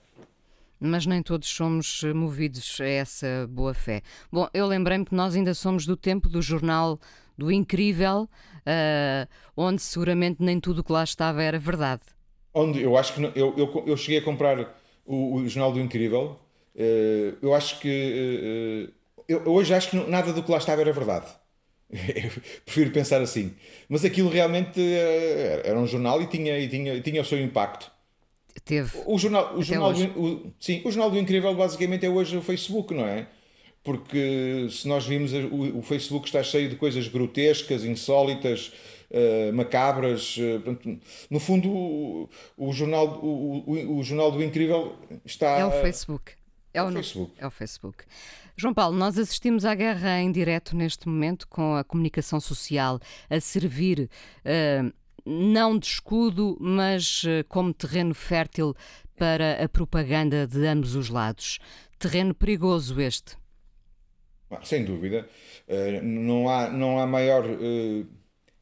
[0.81, 4.03] mas nem todos somos eh, movidos a essa boa fé.
[4.31, 6.99] Bom, eu lembrei-me que nós ainda somos do tempo do jornal
[7.37, 8.29] do Incrível,
[8.67, 12.03] uh, onde seguramente nem tudo o que lá estava era verdade.
[12.53, 14.75] Onde eu acho que não, eu, eu, eu, cheguei a comprar
[15.07, 16.37] o, o jornal do Incrível.
[16.75, 20.93] Uh, eu acho que uh, eu, hoje acho que nada do que lá estava era
[20.93, 21.27] verdade.
[21.91, 22.31] Eu
[22.67, 23.55] prefiro pensar assim.
[23.89, 24.79] Mas aquilo realmente
[25.65, 27.91] era um jornal e tinha, e tinha, e tinha o seu impacto
[28.61, 28.91] teve.
[29.07, 32.43] O jornal, o jornal do, o, sim, o jornal do Incrível basicamente é hoje o
[32.43, 33.27] Facebook, não é?
[33.83, 38.73] Porque se nós vimos o, o Facebook está cheio de coisas grotescas, insólitas,
[39.11, 40.37] uh, macabras.
[40.37, 45.59] Uh, portanto, no fundo, o, o jornal, o, o, jornal do Incrível está.
[45.59, 46.33] É o Facebook.
[46.73, 47.33] É, é o, Facebook.
[47.39, 48.05] É o Facebook.
[48.57, 52.99] João Paulo, nós assistimos à guerra em direto neste momento com a comunicação social
[53.31, 54.11] a servir
[54.45, 54.93] uh,
[55.29, 58.75] não de escudo, mas eh, como terreno fértil
[59.17, 61.59] para a propaganda de ambos os lados.
[61.99, 63.37] Terreno perigoso este.
[64.51, 65.29] Ah, sem dúvida.
[65.69, 68.07] Uh, não, há, não há maior uh,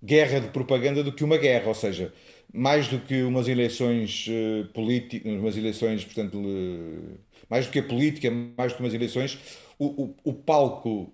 [0.03, 2.13] guerra de propaganda do que uma guerra, ou seja,
[2.53, 4.27] mais do que umas eleições
[4.75, 6.43] políticas, umas eleições, portanto,
[7.49, 9.39] mais do que a política, mais do que umas eleições,
[9.79, 11.13] o, o, o palco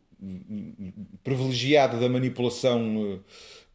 [1.25, 3.21] privilegiado da manipulação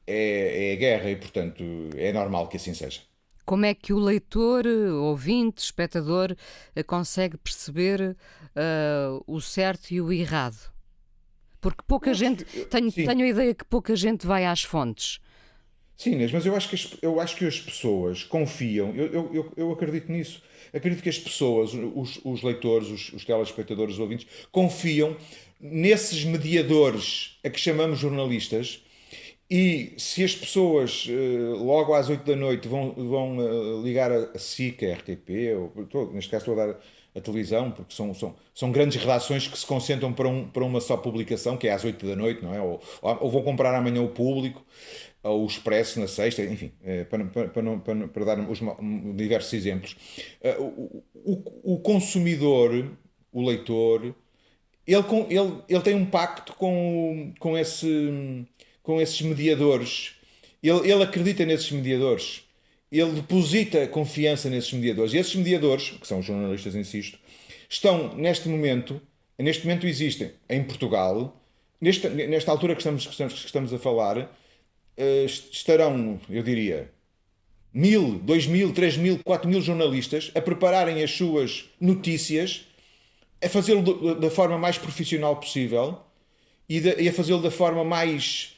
[0.08, 1.64] é, é a guerra e, portanto,
[1.96, 3.02] é normal que assim seja.
[3.46, 6.36] Como é que o leitor, ouvinte, espectador
[6.76, 10.70] eh, consegue perceber uh, o certo e o errado?
[11.62, 12.44] Porque pouca gente.
[12.66, 15.20] Tenho, tenho a ideia que pouca gente vai às fontes.
[15.96, 19.54] Sim, mas eu acho que as, eu acho que as pessoas confiam, eu, eu, eu,
[19.58, 20.44] eu acredito nisso.
[20.72, 25.18] Acredito que as pessoas, os, os leitores, os, os telespectadores, os ouvintes, confiam
[25.60, 28.84] nesses mediadores a que chamamos jornalistas
[29.50, 34.38] e se as pessoas eh, logo às 8 da noite vão, vão eh, ligar a
[34.38, 35.30] SIC, a RTP,
[35.94, 36.80] ou, neste caso estou a dar
[37.16, 40.82] a televisão, porque são, são, são grandes redações que se concentram para, um, para uma
[40.82, 42.62] só publicação, que é às 8 da noite, não é?
[42.62, 44.66] Ou, ou vão comprar amanhã o público,
[45.24, 48.60] ou o Expresso na sexta, enfim, eh, para, para, para, para, para dar os
[49.16, 49.96] diversos exemplos.
[50.60, 52.92] O, o, o consumidor,
[53.32, 54.14] o leitor,
[54.86, 58.46] ele, ele, ele tem um pacto com, com esse
[58.88, 60.14] com esses mediadores.
[60.64, 62.44] Ele, ele acredita nesses mediadores.
[62.90, 65.14] Ele deposita confiança nesses mediadores.
[65.14, 67.20] E esses mediadores, que são jornalistas, insisto,
[67.70, 69.02] estão neste momento,
[69.38, 71.38] neste momento existem em Portugal,
[71.82, 74.34] nesta, nesta altura que estamos, que estamos, que estamos a falar,
[74.96, 76.90] eh, estarão, eu diria,
[77.74, 82.66] mil, dois mil, três mil, quatro mil jornalistas a prepararem as suas notícias,
[83.44, 86.00] a fazê-lo da forma mais profissional possível
[86.70, 88.57] e, de, e a fazê-lo da forma mais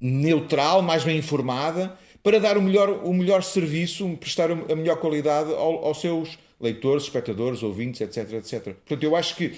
[0.00, 5.52] neutral, mais bem informada, para dar o melhor, o melhor serviço, prestar a melhor qualidade
[5.52, 8.74] ao, aos seus leitores, espectadores, ouvintes, etc, etc.
[8.74, 9.54] Portanto, eu acho que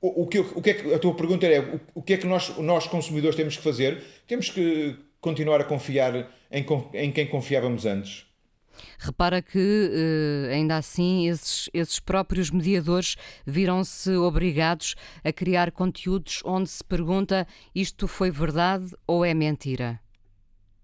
[0.00, 2.16] o, o, que, o que é que a tua pergunta é o, o que é
[2.16, 4.02] que nós, nós consumidores temos que fazer?
[4.26, 8.26] Temos que continuar a confiar em, em quem confiávamos antes.
[8.98, 16.68] Repara que, eh, ainda assim, esses, esses próprios mediadores viram-se obrigados a criar conteúdos onde
[16.68, 20.00] se pergunta isto foi verdade ou é mentira?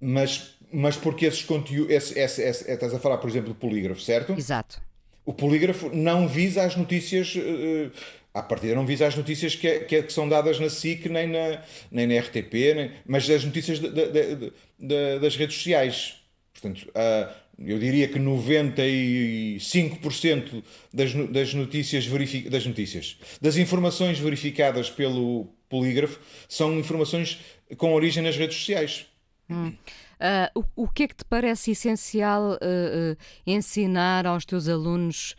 [0.00, 1.90] Mas, mas porque esses conteúdos.
[1.90, 4.33] Esse, esse, esse, estás a falar, por exemplo, do polígrafo, certo?
[4.33, 4.81] Exato.
[5.24, 7.35] O polígrafo não visa as notícias.
[7.37, 7.90] Uh,
[8.33, 11.07] à partida não visa as notícias que, é, que, é, que, são dadas na SIC
[11.07, 16.20] nem na, nem na RTP, nem, mas as notícias de, de, de, das redes sociais.
[16.53, 22.07] Portanto, uh, eu diria que 95% das, das notícias
[22.51, 27.39] das notícias, das informações verificadas pelo polígrafo são informações
[27.77, 29.07] com origem nas redes sociais.
[29.49, 29.73] Hum.
[30.21, 35.35] Uh, o, o, que é que te parece essencial uh, uh, ensinar aos teus alunos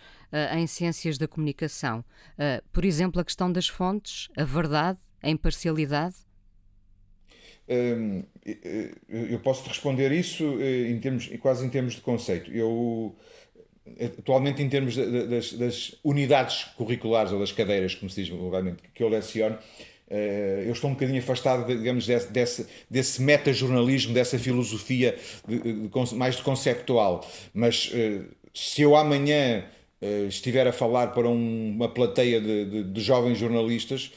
[0.57, 2.05] em ciências da comunicação?
[2.71, 6.15] Por exemplo, a questão das fontes, a verdade, a imparcialidade?
[7.73, 8.23] Hum,
[9.07, 12.51] eu posso responder isso em termos, quase em termos de conceito.
[12.51, 13.15] Eu
[14.19, 19.03] atualmente em termos das, das, unidades curriculares ou das cadeiras, como se diz vulgarmente, que
[19.03, 19.57] eu leciono,
[20.11, 26.15] eh, eu estou um bocadinho afastado, digamos, desse, desse, desse meta-jornalismo, dessa filosofia de, de,
[26.15, 27.25] mais de conceptual.
[27.53, 28.21] Mas eh,
[28.53, 29.63] se eu amanhã
[30.01, 34.11] eh, estiver a falar para um, uma plateia de, de, jovens jornalistas,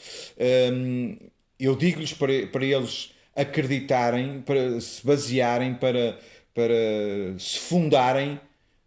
[1.60, 6.18] eu digo-lhes para, para eles acreditarem, para se basearem, para,
[6.54, 8.38] para se fundarem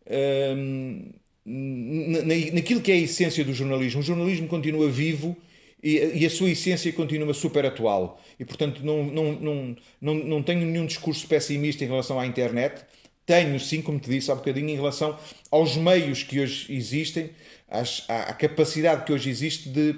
[0.09, 1.11] um,
[2.53, 4.01] naquilo que é a essência do jornalismo.
[4.01, 5.35] O jornalismo continua vivo
[5.81, 8.21] e, e, a sua essência continua super atual.
[8.39, 12.83] E, portanto, não, não, não, não, não tenho nenhum discurso pessimista em relação à internet.
[13.25, 15.17] Tenho, sim, como te disse há bocadinho, em relação
[15.51, 17.29] aos meios que hoje existem,
[17.69, 19.97] às, à, à capacidade que hoje existe de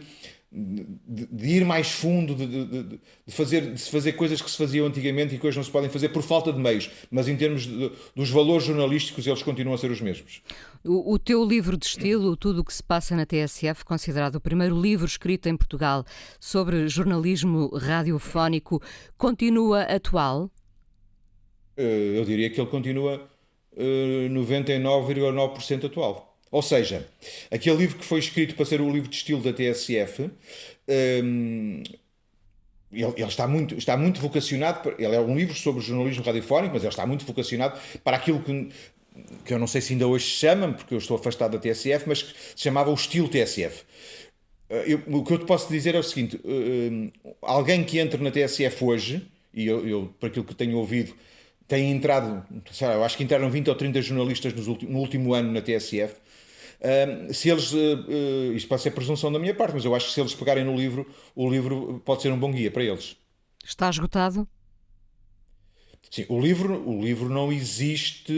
[0.51, 4.87] de, de, ir mais fundo, de, de, fazer, de se fazer coisas que se faziam
[4.87, 7.67] antigamente e que hoje não se podem fazer por falta de meios, mas em termos
[8.15, 10.41] dos valores jornalísticos eles continuam a ser os mesmos.
[10.83, 14.41] O, o teu livro de estilo, Tudo o que se passa na TSF, considerado o
[14.41, 16.03] primeiro livro escrito em Portugal
[16.39, 18.81] sobre jornalismo radiofónico,
[19.17, 20.49] continua atual?
[21.77, 23.29] Eh, eu diria que ele continua
[23.77, 26.28] 99,9% eh, atual.
[26.51, 27.07] Ou seja,
[27.51, 30.31] aquele livro que foi escrito para ser o livro de estilo da TSF,
[31.23, 31.83] um,
[32.91, 36.83] ele, ele, está, muito, está muito vocacionado, ele é um livro sobre jornalismo radiofónico, mas
[36.83, 38.69] ele está muito vocacionado para aquilo que,
[39.45, 42.05] que eu não sei se ainda hoje se chama, porque eu estou afastado da TSF,
[42.07, 43.83] mas que se chamava o estilo TSF.
[44.69, 47.11] Eh, eu, o que eu te posso dizer é o seguinte: um,
[47.43, 51.13] alguém que entre na TSF hoje, e eu, eu, por aquilo que tenho ouvido,
[51.67, 55.51] tem entrado, sei lá, eu acho que entraram 20 ou 30 jornalistas no último ano
[55.51, 56.15] na TSF
[57.33, 60.13] se eles, uh, uh, isto pode ser presunção da minha parte, mas eu acho que
[60.13, 63.17] se eles pegarem no livro, o livro pode ser um bom guia para eles.
[63.63, 64.47] Está esgotado?
[66.09, 68.33] Sim, o livro, o livro não existe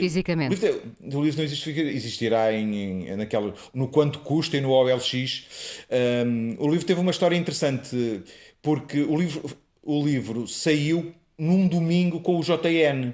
[0.00, 0.52] fisicamente.
[0.52, 4.70] O livro, o livro não existe existirá em, em, naquela, no quanto custa e no
[4.70, 5.44] OLX.
[6.26, 8.22] Um, o livro teve uma história interessante
[8.62, 9.42] porque o livro,
[9.82, 13.12] o livro saiu num domingo com o JN.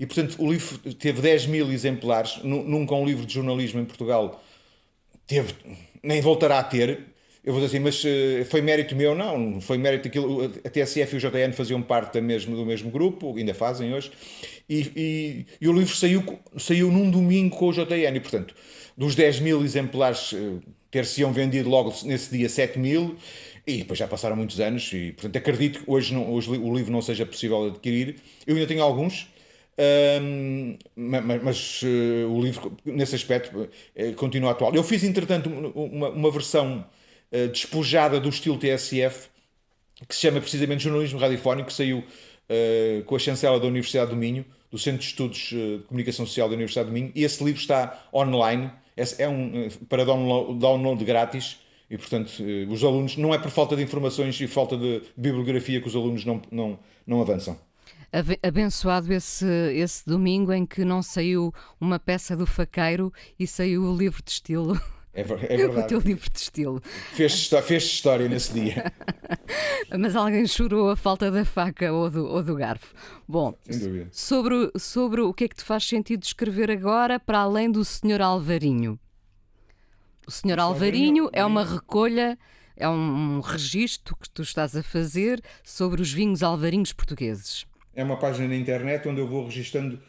[0.00, 2.40] E, portanto, o livro teve 10 mil exemplares.
[2.42, 4.42] Nunca um livro de jornalismo em Portugal
[5.26, 5.54] teve,
[6.02, 7.00] nem voltará a ter.
[7.44, 9.14] Eu vou dizer assim, mas uh, foi mérito meu?
[9.14, 10.42] Não, foi mérito daquilo.
[10.64, 14.10] A TSF e o JN faziam parte da mesmo, do mesmo grupo, ainda fazem hoje.
[14.68, 16.24] E, e, e, o livro saiu,
[16.56, 18.16] saiu num domingo com o JN.
[18.16, 18.54] E, portanto,
[18.96, 23.16] dos 10 mil exemplares, uh, ter-se-iam vendido logo nesse dia 7 mil.
[23.66, 24.90] E depois já passaram muitos anos.
[24.94, 28.16] E, portanto, acredito que hoje, não, hoje o livro não seja possível adquirir.
[28.46, 29.28] Eu ainda tenho alguns
[29.80, 34.74] um, mas, mas uh, o livro, nesse aspecto, uh, continua atual.
[34.74, 36.84] Eu fiz, entretanto, uma, uma versão
[37.32, 39.30] uh, despojada do estilo TSF,
[40.06, 42.04] que se chama precisamente Jornalismo Radiofónico, que saiu
[43.06, 46.54] com a chancela da Universidade do Minho, do Centro de Estudos de Comunicação Social da
[46.56, 51.58] Universidade do Minho, e esse livro está online, é, é um, para download, download grátis,
[51.88, 55.86] e portanto os alunos, não é por falta de informações e falta de bibliografia que
[55.86, 57.56] os alunos não, não, não avançam
[58.42, 63.96] abençoado esse, esse domingo em que não saiu uma peça do faqueiro e saiu o
[63.96, 64.80] livro de estilo.
[65.12, 65.24] É, é
[65.56, 65.80] verdade.
[65.80, 66.80] O teu livro de estilo.
[67.12, 68.92] Fez, fez história nesse dia.
[69.98, 72.94] Mas alguém chorou a falta da faca ou do, ou do garfo.
[73.28, 73.54] Bom,
[74.10, 78.20] sobre, sobre o que é que te faz sentido escrever agora, para além do Senhor
[78.20, 78.98] Alvarinho?
[80.26, 82.38] O Senhor Alvarinho é uma recolha,
[82.76, 87.66] é um, um registro que tu estás a fazer sobre os vinhos alvarinhos portugueses.
[87.94, 90.00] É uma página na internet onde eu vou registando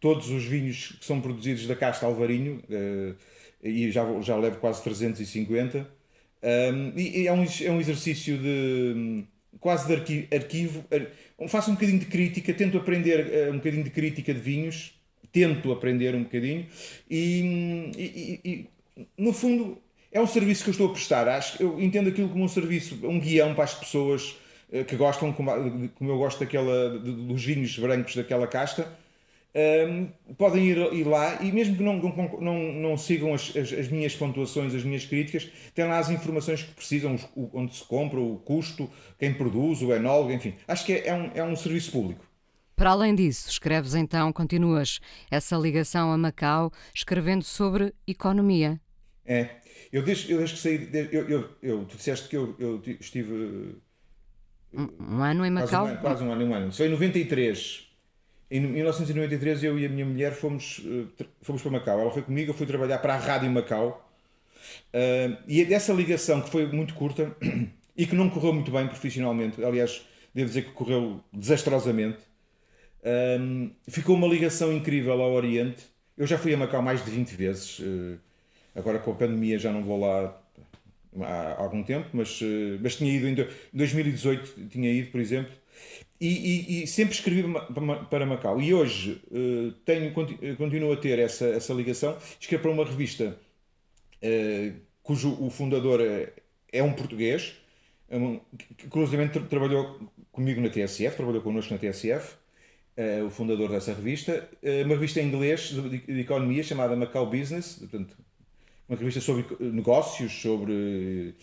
[0.00, 3.14] todos os vinhos que são produzidos da casta Alvarinho, uh,
[3.62, 5.88] e já, já levo quase 350.
[6.42, 9.24] Um, e é um, é um exercício de
[9.60, 10.84] quase de arquivo, arquivo.
[11.48, 15.70] Faço um bocadinho de crítica, tento aprender uh, um bocadinho de crítica de vinhos, tento
[15.72, 16.66] aprender um bocadinho,
[17.08, 18.66] e, e, e,
[19.16, 19.78] no fundo
[20.10, 21.26] é um serviço que eu estou a prestar.
[21.28, 24.41] Acho, eu entendo aquilo como um serviço, um guião para as pessoas eh,
[24.86, 28.88] que gostam, como, eu gosto daquela, dos vinhos brancos daquela casta,
[29.54, 30.06] um, ehm,
[30.38, 31.98] podem ir, ir, lá e mesmo que não,
[32.40, 36.62] não, não sigam as, as, as, minhas pontuações, as minhas críticas, têm lá as informações
[36.62, 37.18] que precisam,
[37.52, 40.54] onde se compra, o custo, quem produz, o enólogo, enfim.
[40.66, 42.24] Acho que é, é, um, é um serviço público.
[42.74, 44.98] Para além disso, escreves então, continuas
[45.30, 48.80] essa ligação a Macau, escrevendo sobre economia.
[49.24, 49.50] É,
[49.92, 53.76] eu desde, eu desde que saí, eu, eu, eu, tu disseste que eu, eu estive
[54.74, 55.84] um, um ano em Macau?
[55.86, 56.72] Quase um, quase um ano, um ano.
[56.72, 57.88] Foi em 93.
[58.50, 62.00] em 1993 eu e a minha mulher fomos, eh, fomos para Macau.
[62.00, 64.08] Ela foi comigo, eu fui trabalhar para a Rádio Macau.
[64.94, 67.34] Uh, e é dessa ligação, que foi muito curta
[67.96, 72.20] e que não correu muito bem profissionalmente, aliás, devo dizer que correu desastrosamente,
[73.40, 75.84] um, ficou uma ligação incrível ao Oriente.
[76.16, 78.18] Eu já fui a Macau mais de 20 vezes, uh,
[78.74, 80.41] agora com a pandemia já não vou lá
[81.20, 83.34] há algum tempo, mas, uh, mas tinha ido em
[83.72, 85.52] 2018, tinha ido, por exemplo,
[86.20, 87.44] e, e, e, sempre escrevi
[88.08, 88.60] para Macau.
[88.60, 90.12] E hoje uh, tenho,
[90.56, 92.16] continuo a ter essa, essa ligação.
[92.38, 93.36] Escrevo para uma revista
[95.02, 96.32] cujo o fundador é,
[96.72, 97.54] é um português,
[98.08, 98.16] é
[98.78, 99.98] que curiosamente trabalhou
[100.30, 102.36] comigo na TSF, trabalhou connosco na TSF,
[103.26, 104.48] o fundador dessa revista.
[104.84, 108.16] uma revista em inglês de, de, economia chamada Macau Business, portanto,
[108.92, 111.34] uma revista sobre negócios, sobre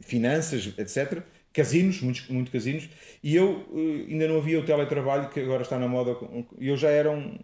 [0.00, 1.22] finanças, etc
[1.52, 2.88] casinos, muitos, muito casinos,
[3.22, 6.16] e eu uh, ainda não havia o teletrabalho que agora está na moda,
[6.58, 7.38] eu já era um,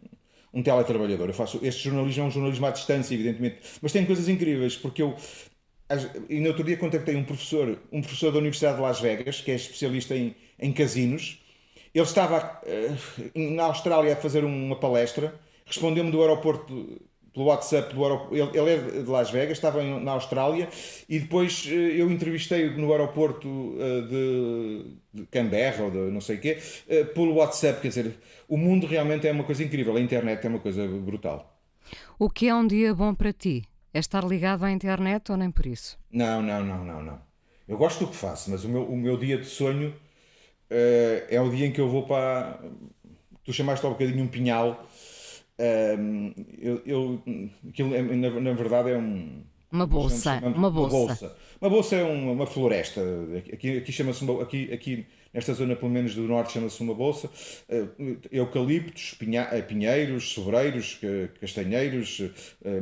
[0.52, 1.28] um teletrabalhador.
[1.28, 5.02] Eu faço, este jornalismo é um jornalismo à distância, evidentemente, mas tem coisas incríveis, porque
[5.02, 5.14] eu,
[6.28, 9.50] e no outro dia contactei um professor, um professor da Universidade de Las Vegas, que
[9.50, 11.44] é especialista em, em casinos,
[11.94, 16.98] ele estava uh, na Austrália a fazer uma palestra, respondeu-me do aeroporto
[17.38, 18.34] pelo WhatsApp do aeroporto.
[18.34, 20.68] Ele, ele, é de Las Vegas, estava em, na Austrália
[21.08, 26.40] e depois eh, eu entrevistei no aeroporto uh, de, Canberra ou de não sei o
[26.40, 26.58] quê,
[26.88, 27.80] uh, pelo WhatsApp.
[27.80, 28.18] Quer dizer,
[28.48, 31.60] o mundo realmente é uma coisa incrível, a internet é uma coisa brutal.
[32.18, 33.62] O que é um dia bom para ti?
[33.94, 35.96] É estar ligado à internet ou nem por isso?
[36.10, 37.20] Não, não, não, não, não.
[37.68, 41.40] Eu gosto do que faço, mas o meu, o meu dia de sonho uh, é
[41.40, 42.58] o dia em que eu vou para.
[43.44, 44.84] Tu chamaste há um bocadinho um pinhal
[45.58, 47.22] um, eu, eu,
[47.68, 49.42] aquilo, é, na, na verdade, é um.
[49.70, 50.96] Uma bolsa, uma bolsa.
[50.96, 53.02] Uma bolsa, uma bolsa é uma, uma floresta.
[53.52, 57.28] Aqui, aqui chama-se aqui, aqui nesta zona, pelo menos do norte, chama-se uma bolsa.
[57.68, 60.98] Uh, eucaliptos, pinha, eh, pinheiros, sobreiros,
[61.40, 62.32] castanheiros, uh,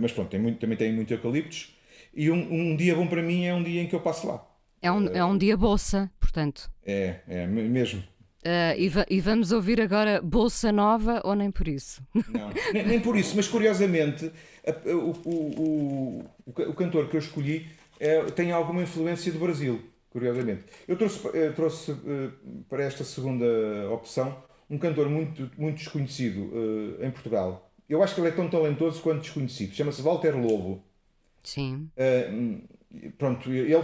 [0.01, 1.75] mas pronto, tem muito, também tem muito eucaliptos.
[2.15, 4.47] E um, um, dia bom para mim é um dia em que eu passo lá.
[4.81, 6.71] É um, é um dia bolsa, portanto.
[6.85, 8.03] É, é mesmo.
[8.47, 12.01] Uh, e, va e, vamos ouvir agora Bolsa Nova ou nem por isso?
[12.15, 14.31] Não, nem, nem por isso, mas curiosamente
[14.65, 17.67] a, o, o, o, o, cantor que eu escolhi
[17.99, 19.81] é, tem alguma influência do Brasil,
[20.11, 20.63] curiosamente.
[20.87, 22.33] Eu trouxe, eu trouxe uh,
[22.69, 23.45] para esta segunda
[23.91, 24.37] opção
[24.71, 27.69] um cantor muito, muito desconhecido uh, em Portugal.
[27.89, 29.75] Eu acho que ele é tão talentoso quanto desconhecido.
[29.75, 30.85] Chama-se Walter Lobo.
[31.43, 31.91] Sim.
[33.19, 33.83] pronto, ele, ele,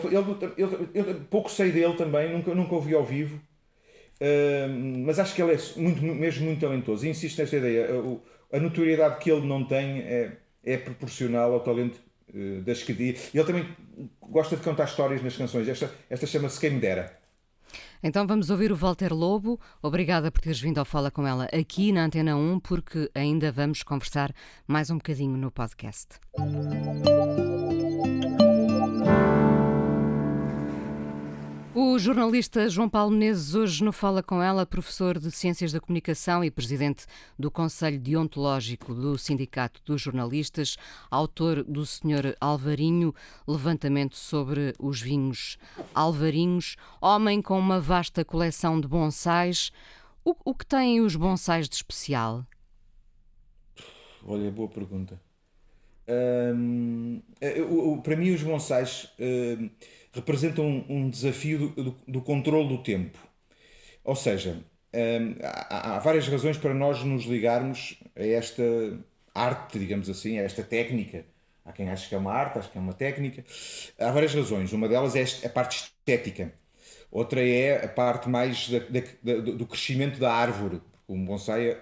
[0.57, 3.41] ele, ele, pouco sei dele também, nunca, nunca ouvi ao vivo
[5.05, 7.07] mas acho que ele é muito, mesmo muito talentoso.
[7.07, 7.89] E insisto nesta ideia:
[8.53, 12.01] a, a notoriedade que ele não tem é, é proporcional ao talento
[12.35, 13.35] uh, das que diz.
[13.35, 13.67] Ele também
[14.21, 15.69] gosta de contar histórias nas canções.
[15.69, 17.23] Esta, esta chama-se Quem Me Dera.
[18.03, 19.59] Então vamos ouvir o Walter Lobo.
[19.81, 23.83] Obrigada por teres vindo ao Fala com ela aqui na Antena 1, porque ainda vamos
[23.83, 24.33] conversar
[24.67, 26.19] mais um bocadinho no podcast.
[31.75, 36.45] O jornalista João Paulo Menezes hoje no Fala com ela, professor de Ciências da Comunicação
[36.45, 37.07] e presidente
[37.39, 40.77] do Conselho Deontológico do Sindicato dos Jornalistas,
[41.11, 43.15] autor do Senhor Alvarinho,
[43.49, 45.57] levantamento sobre os vinhos
[45.95, 49.73] Alvarinhos, homem com uma vasta coleção de bonsais.
[50.23, 52.45] O, o que têm os bonsais de especial?
[54.23, 55.19] Olha, boa pergunta.
[56.07, 57.23] Hum,
[58.03, 59.11] para mim, os bonsais.
[60.13, 63.19] Representam um, um desafio do, do, do, controle do tempo.
[64.05, 64.63] Ou seja,
[64.95, 68.63] hum, há, há, várias razões para nós nos ligarmos a esta
[69.35, 71.25] arte, digamos assim, a esta técnica.
[71.65, 73.45] Há quem ache que é uma arte, acho que é uma técnica.
[73.99, 74.73] Há várias razões.
[74.73, 76.53] Uma delas é a parte estética.
[77.11, 80.81] Outra é a parte mais da, da, do crescimento da árvore.
[81.09, 81.79] Um bonsai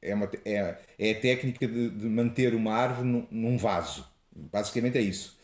[0.00, 4.06] é, uma, é, é a técnica de, de manter uma árvore num, num vaso.
[4.30, 5.38] Basicamente é isso.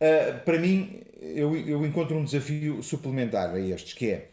[0.00, 4.30] Uh, para mim, eu, eu encontro um desafio suplementar a estes, que é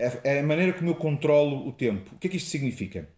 [0.00, 2.14] a, a, maneira como eu controlo o tempo.
[2.14, 3.08] O que é que isto significa?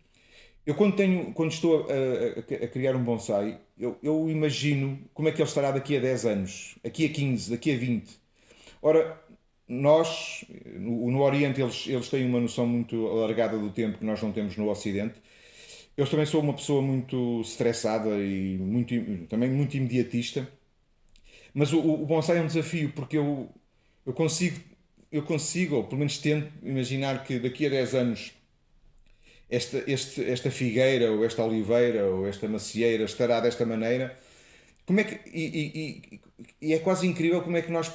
[0.67, 5.29] Eu, quando, tenho, quando estou a, a, a criar um bonsai, eu, eu, imagino como
[5.29, 8.21] é que ele estará daqui a 10 anos, daqui a 15, daqui a 20.
[8.83, 9.21] Ora,
[9.69, 14.21] nós, no, no Oriente, eles, eles têm uma noção muito alargada do tempo que nós
[14.23, 15.15] não temos no Ocidente.
[15.97, 18.95] Eu também sou uma pessoa muito estressada e muito,
[19.29, 20.49] também muito imediatista
[21.55, 23.49] mas o, o bonsai é um desafio porque eu,
[24.07, 24.61] eu consigo,
[25.11, 28.33] eu consigo, ou pelo menos tento imaginar que daqui a 10 anos
[29.51, 34.17] esta, este, esta figueira, ou esta oliveira, ou esta macieira estará desta maneira.
[34.87, 36.21] Como é que, e, e,
[36.63, 37.93] e, é quase incrível como é que nós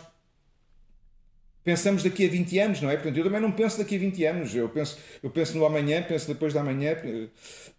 [1.63, 2.95] pensamos daqui a 20 anos, não é?
[2.95, 6.03] Portanto, eu também não penso daqui a 20 anos, eu penso, eu penso no amanhã,
[6.03, 6.95] penso depois da amanhã,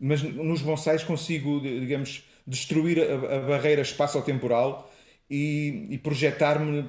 [0.01, 4.91] mas nos bonsais consigo, digamos, destruir a, a barreira espaço-temporal
[5.29, 6.89] e, e projetar-me,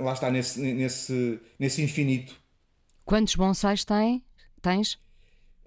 [0.00, 2.34] lá está, nesse, nesse, nesse infinito.
[3.04, 4.22] Quantos bonsais tem,
[4.60, 4.94] tens?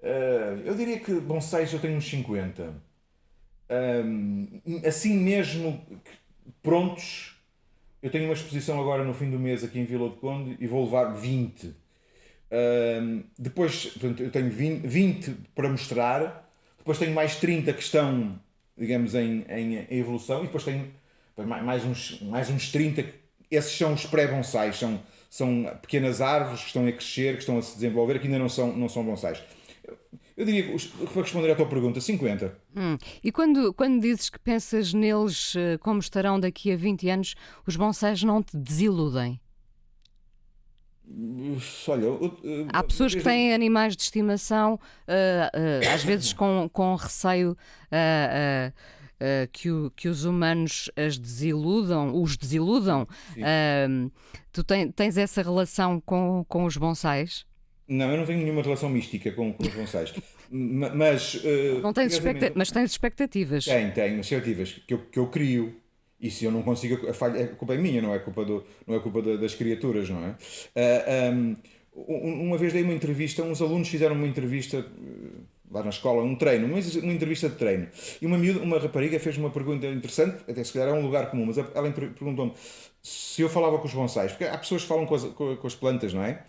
[0.00, 2.74] Uh, eu diria que bonsais eu tenho uns 50.
[3.70, 5.80] Uh, assim mesmo,
[6.62, 7.36] prontos,
[8.02, 10.66] eu tenho uma exposição agora no fim do mês aqui em Vila do Conde e
[10.66, 11.66] vou levar 20.
[11.66, 18.38] Uh, depois, portanto, eu tenho 20, 20, para mostrar, depois tenho mais 30 que estão,
[18.76, 20.92] digamos, em, em, em evolução, e depois tenho
[21.36, 23.04] mais uns, mais uns 30.
[23.50, 27.62] Esses são os pré-bonsais, são, são pequenas árvores que estão a crescer, que estão a
[27.62, 29.42] se desenvolver, que ainda não são, não são bonsais.
[30.34, 30.64] Eu diria,
[31.12, 32.56] para responder à tua pergunta, 50.
[32.74, 32.96] Hum.
[33.22, 37.34] E quando, quando dizes que pensas neles eh, como estarão daqui a 20 anos,
[37.66, 39.38] os bonsais não te desiludem?
[41.88, 42.06] Olha,
[42.72, 48.72] há pessoas que têm animais de estimação, uh, uh, às vezes com, com receio uh,
[49.52, 53.06] que, o, que os humanos as desiludam, os desiludam.
[54.52, 57.44] tu ten, tens essa relação com, com os bonsais?
[57.88, 60.14] Não, eu não tenho nenhuma relação mística com, com os bonsais.
[60.50, 61.34] mas.
[61.34, 63.64] Uh, não tens expecta mas tens expectativas.
[63.64, 65.76] Tenho, tenho expectativas que eu, que eu crio.
[66.20, 68.64] E se eu não consigo, a, falha, a culpa é minha, não é culpa, do,
[68.86, 70.36] não é culpa das criaturas, não é?
[70.76, 71.56] Uh,
[71.96, 75.42] um, uma vez dei uma entrevista, uns alunos fizeram uma entrevista uh,
[75.72, 77.88] lá na escola, um treino, uma, uma entrevista de treino.
[78.20, 81.30] E uma, miúda, uma rapariga fez uma pergunta interessante, até se calhar é um lugar
[81.30, 82.52] comum, mas ela perguntou-me
[83.02, 85.74] se eu falava com os bonsais, porque há pessoas que falam com as, com as
[85.74, 86.44] plantas, não é?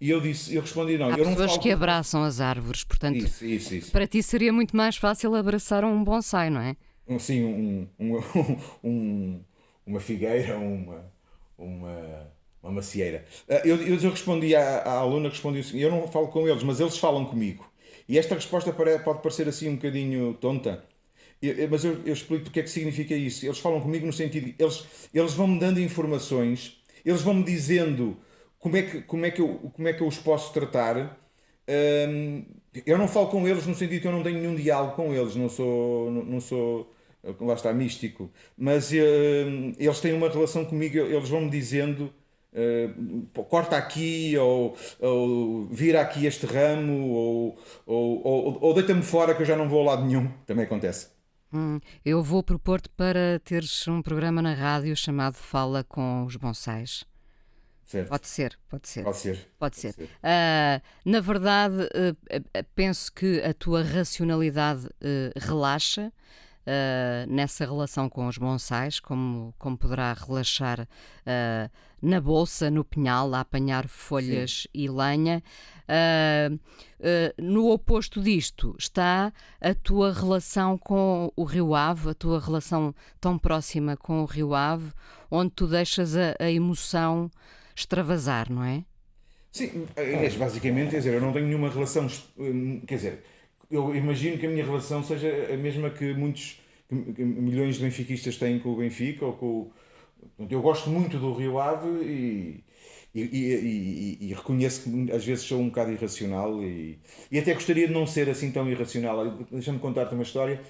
[0.00, 1.06] E eu disse, eu respondi não.
[1.06, 1.62] Há eu não pessoas falo...
[1.62, 3.92] que abraçam as árvores, portanto, isso, isso, isso.
[3.92, 6.76] para ti seria muito mais fácil abraçar um bonsai, não é?
[7.18, 8.22] Sim, um, um,
[8.84, 9.40] um,
[9.86, 11.10] uma figueira, uma,
[11.56, 12.32] uma,
[12.62, 13.24] uma macieira.
[13.48, 16.80] Ah, eu, eu respondi à, à aluna, respondi assim, eu não falo com eles, mas
[16.80, 17.64] eles falam comigo.
[18.08, 20.84] E esta resposta pode parecer assim um bocadinho tonta,
[21.70, 23.44] mas eu, eu explico o que é que significa isso.
[23.44, 28.16] Eles falam comigo no sentido, eles, eles vão-me dando informações, eles vão-me dizendo
[28.58, 31.18] como é que, como é que, eu, como é que eu os posso tratar?
[31.68, 32.44] Um,
[32.84, 35.34] eu não falo com eles no sentido que eu não tenho nenhum diálogo com eles,
[35.36, 36.92] não sou, não, sou
[37.40, 38.94] lá está, místico, mas uh,
[39.78, 42.12] eles têm uma relação comigo, eles vão-me dizendo
[42.56, 49.34] uh, corta aqui, ou, ou, vira aqui este ramo, ou, ou, ou, ou deita-me fora
[49.34, 51.08] que eu já não vou a lado nenhum, também acontece.
[51.52, 57.04] Hum, eu vou propor-te para teres um programa na rádio chamado Fala com os Bonsais.
[57.84, 58.08] Certo.
[58.08, 59.04] Pode ser, pode ser.
[59.04, 59.48] Pode ser.
[59.58, 59.92] Pode ser.
[59.92, 60.04] ser.
[60.04, 64.88] Uh, na verdade, uh, penso que a tua racionalidade
[66.66, 70.88] uh, nessa relação com os bonsais, como, como poderá relaxar
[72.00, 74.68] na bolsa, no pinhal, a apanhar folhas Sim.
[74.74, 75.42] e lenha.
[77.36, 83.36] no oposto disto está a tua relação com o Rio Ave, a tua relação tão
[83.36, 84.92] próxima com o Rio Ave,
[85.30, 87.28] onde tu deixas a, a emoção
[87.74, 88.84] extravasar, não é?
[89.56, 92.06] Sim, é, basicamente, quer dizer, eu não tenho nenhuma relação,
[92.86, 93.24] quer dizer,
[93.70, 98.36] eu imagino que a minha relação seja a mesma que muitos que milhões de benfiquistas
[98.36, 99.70] têm com o Benfica ou com
[100.50, 102.64] eu gosto muito do Rio Ave e,
[103.14, 106.98] e, e, e, reconheço que às vezes sou um bocado irracional e,
[107.36, 109.38] até gostaria de não ser assim tão irracional.
[109.50, 110.60] Deixa-me contar-te uma história.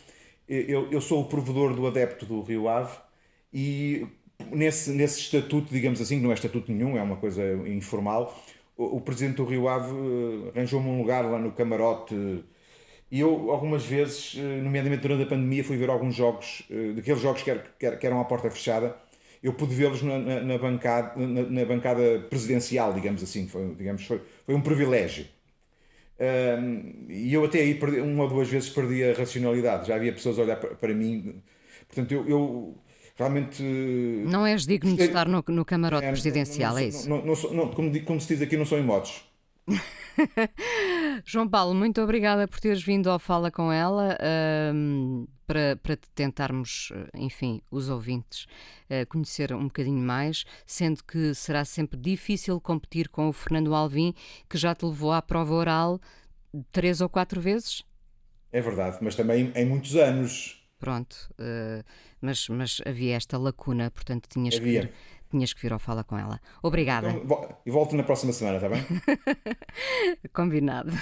[0.49, 2.97] Eu, eu sou o provedor do adepto do Rio Ave
[3.53, 4.07] e
[4.53, 8.36] nesse, nesse estatuto, digamos assim, que não é estatuto nenhum, é uma coisa informal,
[8.76, 12.44] o, o presidente do Rio Ave eh, arranjou-me um lugar lá no camarote
[13.11, 17.21] e eu, algumas vezes, eh, nomeadamente durante a pandemia, fui ver alguns jogos, eh, daqueles
[17.21, 18.97] jogos que, que, que eram à porta fechada,
[19.43, 24.05] eu pude vê-los na, na, na, bancada, na, na, bancada presidencial, digamos assim, foi, digamos,
[24.05, 25.27] foi, foi um privilégio.
[26.19, 30.13] Um, e eu até aí, perdi, uma ou duas vezes, perdi a racionalidade, já havia
[30.13, 31.43] pessoas a olhar para, para mim,
[31.87, 32.75] portanto, eu, eu
[33.17, 33.63] realmente.
[33.63, 37.55] Não és digno de estar no, no camarote é, presidencial, não, não, é isso?
[37.55, 39.25] Não, como, como se diz aqui, não sou em modos.
[41.25, 44.17] João Paulo, muito obrigada por teres vindo ao Fala com ela
[44.75, 48.47] um, para, para tentarmos, enfim, os ouvintes
[48.91, 54.14] uh, conhecer um bocadinho mais, sendo que será sempre difícil competir com o Fernando Alvim,
[54.49, 56.01] que já te levou à prova oral
[56.73, 57.83] três ou quatro vezes.
[58.53, 60.62] É verdade, mas também em muitos anos.
[60.79, 61.83] Pronto, uh,
[62.21, 64.81] mas, mas havia esta lacuna, portanto tinhas havia.
[64.81, 64.95] que vir,
[65.31, 66.41] tinhas que vir ao Fala com ela.
[66.62, 67.11] Obrigada.
[67.11, 68.85] Então, e volto na próxima semana, está bem?
[70.33, 70.93] Combinado.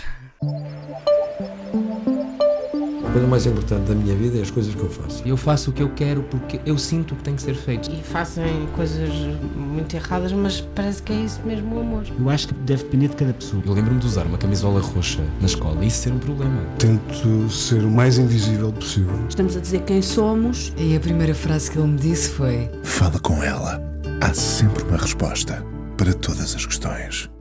[3.14, 5.22] coisa mais importante da minha vida é as coisas que eu faço.
[5.24, 7.88] Eu faço o que eu quero porque eu sinto que tem que ser feito.
[7.88, 9.08] E fazem coisas
[9.56, 12.04] muito erradas, mas parece que é isso mesmo o amor.
[12.18, 13.62] Eu acho que deve depender de cada pessoa.
[13.64, 16.60] Eu lembro-me de usar uma camisola roxa na escola e isso ser um problema.
[16.78, 19.14] Tento ser o mais invisível possível.
[19.28, 20.72] Estamos a dizer quem somos.
[20.76, 23.93] E a primeira frase que ele me disse foi: Fala com ela.
[24.20, 25.64] Há sempre uma resposta
[25.96, 27.33] para todas as questões.